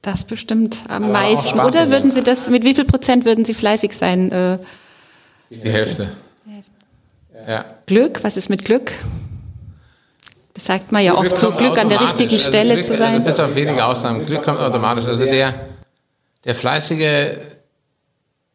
[0.00, 1.58] Das bestimmt am meisten.
[1.60, 4.30] Oder würden Sie das, mit wie viel Prozent würden Sie fleißig sein?
[4.30, 4.58] Äh,
[5.50, 6.12] die Hälfte.
[7.46, 7.64] Ja.
[7.86, 8.92] Glück, was ist mit Glück?
[10.56, 12.96] Das sagt man ja Glück oft so, Glück an der richtigen also Stelle Glück, zu
[12.96, 13.12] sein.
[13.16, 14.24] Also bis auf wenige Ausnahmen.
[14.24, 15.04] Glück kommt automatisch.
[15.04, 15.54] Also der,
[16.44, 17.36] der fleißige,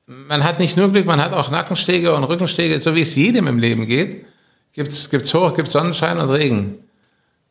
[0.08, 3.46] man hat nicht nur Glück, man hat auch Nackenstege und Rückenstege, so wie es jedem
[3.46, 4.26] im Leben geht.
[4.74, 6.80] Gibt's, gibt's hoch, gibt's Sonnenschein und Regen.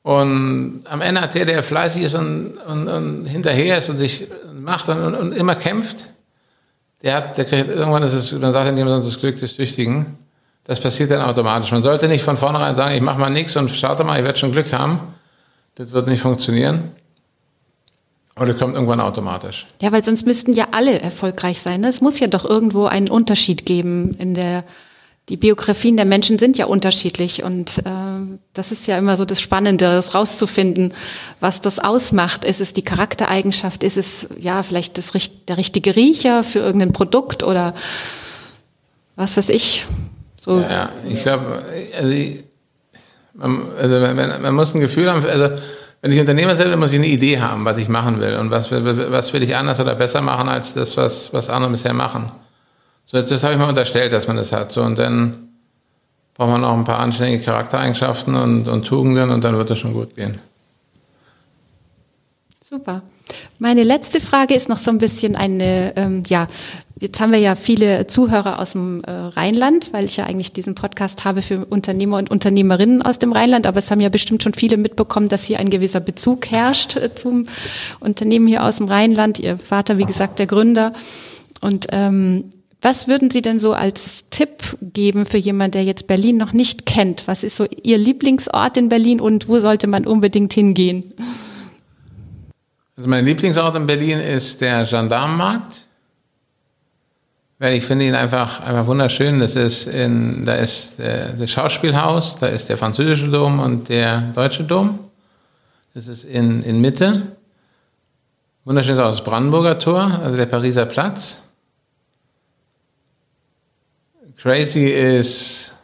[0.03, 4.27] Und am Ende hat der, der fleißig ist und, und, und hinterher ist und sich
[4.53, 6.09] macht und, und, immer kämpft,
[7.03, 9.55] der hat, der kriegt, irgendwann ist es, man sagt ja nicht immer das Glück des
[9.55, 10.19] Tüchtigen.
[10.71, 11.73] Das passiert dann automatisch.
[11.73, 14.39] Man sollte nicht von vornherein sagen, ich mache mal nichts und schaute mal, ich werde
[14.39, 15.01] schon Glück haben.
[15.75, 16.93] Das wird nicht funktionieren.
[18.39, 19.67] Oder kommt irgendwann automatisch.
[19.83, 21.81] Ja, weil sonst müssten ja alle erfolgreich sein.
[21.81, 21.89] Ne?
[21.89, 24.63] Es muss ja doch irgendwo einen Unterschied geben in der
[25.29, 29.41] die Biografien der Menschen sind ja unterschiedlich und äh, das ist ja immer so das
[29.41, 30.95] Spannende, das rauszufinden,
[31.41, 32.45] was das ausmacht.
[32.45, 33.83] Ist es die Charaktereigenschaft?
[33.83, 35.13] Ist es ja vielleicht das,
[35.49, 37.75] der richtige Riecher für irgendein Produkt oder
[39.17, 39.85] was weiß ich?
[40.41, 40.59] So.
[40.59, 41.63] Ja, ich glaube,
[41.99, 42.15] also,
[43.35, 45.51] man, also man, man, muss ein Gefühl haben, also
[46.01, 48.71] wenn ich Unternehmer bin, muss ich eine Idee haben, was ich machen will und was,
[48.73, 52.33] was will ich anders oder besser machen als das, was, was andere bisher machen.
[53.05, 54.73] So, das habe ich mal unterstellt, dass man das hat.
[54.73, 55.49] So, und dann
[56.35, 59.93] braucht man auch ein paar anständige Charaktereigenschaften und, und Tugenden und dann wird es schon
[59.93, 60.39] gut gehen.
[62.63, 63.03] Super.
[63.59, 66.49] Meine letzte Frage ist noch so ein bisschen eine, ähm, ja,
[67.01, 70.75] jetzt haben wir ja viele Zuhörer aus dem äh, Rheinland, weil ich ja eigentlich diesen
[70.75, 74.55] Podcast habe für Unternehmer und Unternehmerinnen aus dem Rheinland, aber es haben ja bestimmt schon
[74.55, 77.47] viele mitbekommen, dass hier ein gewisser Bezug herrscht äh, zum
[77.99, 79.39] Unternehmen hier aus dem Rheinland.
[79.39, 80.93] Ihr Vater, wie gesagt, der Gründer.
[81.61, 86.37] Und ähm, was würden Sie denn so als Tipp geben für jemanden, der jetzt Berlin
[86.37, 87.27] noch nicht kennt?
[87.27, 91.13] Was ist so Ihr Lieblingsort in Berlin und wo sollte man unbedingt hingehen?
[92.97, 95.87] Also mein Lieblingsort in Berlin ist der Gendarmenmarkt.
[97.61, 99.39] Weil ich finde ihn einfach, einfach wunderschön.
[99.39, 104.23] Das ist in, da ist der, das Schauspielhaus, da ist der französische Dom und der
[104.35, 104.99] deutsche Dom.
[105.93, 107.21] Das ist in, in Mitte.
[108.65, 111.37] Wunderschön ist auch das Brandenburger Tor, also der Pariser Platz.
[114.39, 115.75] Crazy ist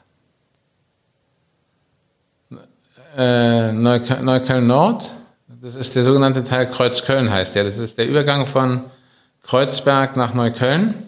[3.18, 5.12] äh, Neukölln Nord.
[5.60, 7.64] Das ist der sogenannte Teil Kreuzköln heißt der.
[7.64, 8.80] Das ist der Übergang von
[9.42, 11.05] Kreuzberg nach Neukölln.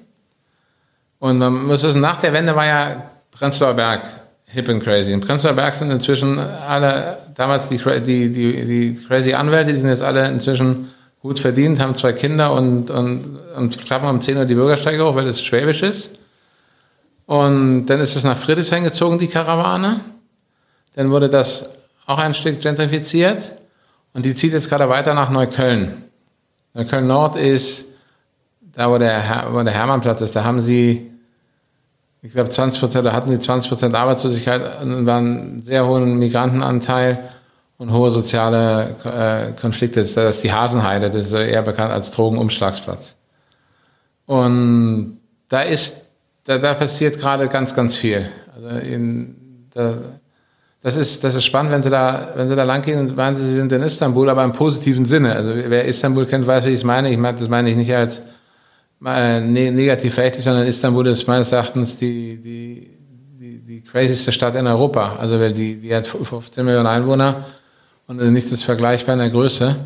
[1.19, 4.03] Und man muss wissen, nach der Wende war ja Prenzlauer Berg
[4.47, 5.13] hip and crazy.
[5.13, 9.91] In Prenzlauer Berg sind inzwischen alle, damals die, die, die, die crazy Anwälte, die sind
[9.91, 10.91] jetzt alle inzwischen
[11.21, 15.15] gut verdient, haben zwei Kinder und, und, und klappen um 10 Uhr die Bürgersteige hoch,
[15.15, 16.11] weil es schwäbisch ist.
[17.27, 20.01] Und dann ist es nach Friedrichshain gezogen, die Karawane.
[20.95, 21.69] Dann wurde das
[22.07, 23.53] auch ein Stück gentrifiziert.
[24.15, 25.93] Und die zieht jetzt gerade weiter nach Neukölln.
[26.73, 27.85] Neukölln Nord ist
[28.79, 30.37] da, wo der, wo der Hermannplatz ist.
[30.37, 31.11] Da haben sie,
[32.23, 36.17] ich glaube, 20 Prozent, da hatten sie 20 Prozent Arbeitslosigkeit und waren einen sehr hohen
[36.21, 37.19] Migrantenanteil
[37.79, 40.03] und hohe soziale äh, Konflikte.
[40.03, 43.17] Das ist die Hasenheide, das ist eher bekannt als Drogenumschlagsplatz.
[44.27, 45.19] Und
[45.49, 45.97] da ist
[46.45, 48.29] da, da passiert gerade ganz, ganz viel.
[48.55, 49.95] Also in, da,
[50.83, 53.37] das ist, das ist spannend, wenn Sie da, wenn Sie da lang gehen und meinen
[53.37, 55.35] Sie, sind in Istanbul, aber im positiven Sinne.
[55.35, 57.11] Also wer Istanbul kennt, weiß, wie ich es meine.
[57.11, 58.23] Ich meine, das meine ich nicht als
[59.01, 62.91] negativ verdächtig, sondern Istanbul ist meines Erachtens die, die,
[63.39, 65.17] die, die crazyste Stadt in Europa.
[65.19, 67.45] Also weil die, die hat 15 Millionen Einwohner
[68.07, 69.77] und nicht das vergleichbar in der Größe.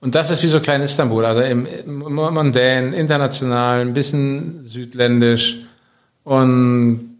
[0.00, 5.58] Und das ist wie so klein Istanbul, also im, im mondän, international, ein bisschen südländisch,
[6.24, 7.18] und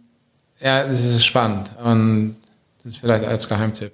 [0.59, 1.69] ja, das ist spannend.
[1.83, 2.35] Und
[2.83, 3.91] das ist vielleicht als Geheimtipp.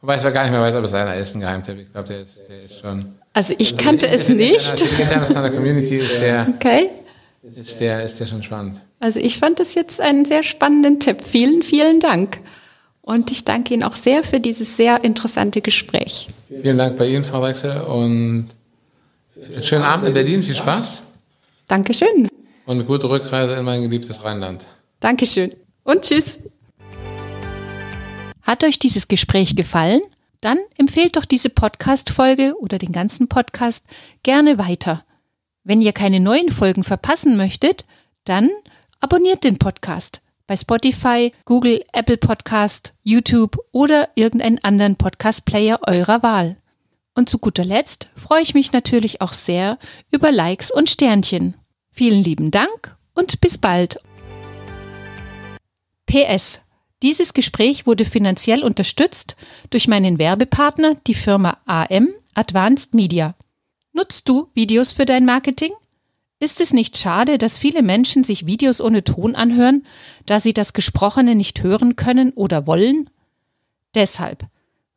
[0.00, 1.78] Wobei ich gar nicht mehr weiß, ob es einer ist, ein Geheimtipp.
[1.78, 3.17] Ich glaube, der ist, der ist schon.
[3.32, 4.80] Also ich also kannte es nicht.
[4.80, 6.90] Die internationale Community ist der, okay.
[7.54, 8.80] ist, der, ist der schon spannend.
[9.00, 11.22] Also ich fand das jetzt einen sehr spannenden Tipp.
[11.22, 12.40] Vielen, vielen Dank.
[13.00, 16.28] Und ich danke Ihnen auch sehr für dieses sehr interessante Gespräch.
[16.48, 17.80] Vielen Dank bei Ihnen, Frau Wechsel.
[17.80, 18.48] Und
[19.62, 20.42] schönen Abend in Berlin.
[20.42, 21.04] Viel Spaß.
[21.68, 22.28] Dankeschön.
[22.66, 24.64] Und eine gute Rückreise in mein geliebtes Rheinland.
[25.00, 25.52] Dankeschön.
[25.84, 26.38] Und tschüss.
[28.42, 30.00] Hat euch dieses Gespräch gefallen?
[30.40, 33.84] Dann empfehlt doch diese Podcast-Folge oder den ganzen Podcast
[34.22, 35.04] gerne weiter.
[35.64, 37.84] Wenn ihr keine neuen Folgen verpassen möchtet,
[38.24, 38.48] dann
[39.00, 46.56] abonniert den Podcast bei Spotify, Google, Apple Podcast, YouTube oder irgendeinen anderen Podcast-Player eurer Wahl.
[47.14, 49.78] Und zu guter Letzt freue ich mich natürlich auch sehr
[50.10, 51.54] über Likes und Sternchen.
[51.90, 54.00] Vielen lieben Dank und bis bald.
[56.06, 56.60] PS.
[57.02, 59.36] Dieses Gespräch wurde finanziell unterstützt
[59.70, 63.36] durch meinen Werbepartner, die Firma AM Advanced Media.
[63.92, 65.72] Nutzt du Videos für dein Marketing?
[66.40, 69.84] Ist es nicht schade, dass viele Menschen sich Videos ohne Ton anhören,
[70.26, 73.10] da sie das Gesprochene nicht hören können oder wollen?
[73.94, 74.46] Deshalb,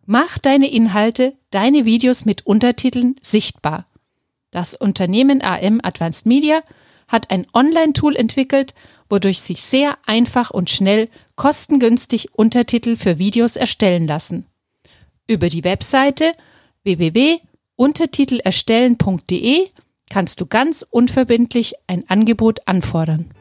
[0.05, 3.87] mach deine Inhalte, deine Videos mit Untertiteln sichtbar.
[4.51, 6.61] Das Unternehmen AM Advanced Media
[7.07, 8.73] hat ein Online-Tool entwickelt,
[9.11, 14.45] wodurch sich sehr einfach und schnell kostengünstig Untertitel für Videos erstellen lassen.
[15.27, 16.33] Über die Webseite
[16.83, 19.67] www.untertitelerstellen.de
[20.09, 23.31] kannst du ganz unverbindlich ein Angebot anfordern.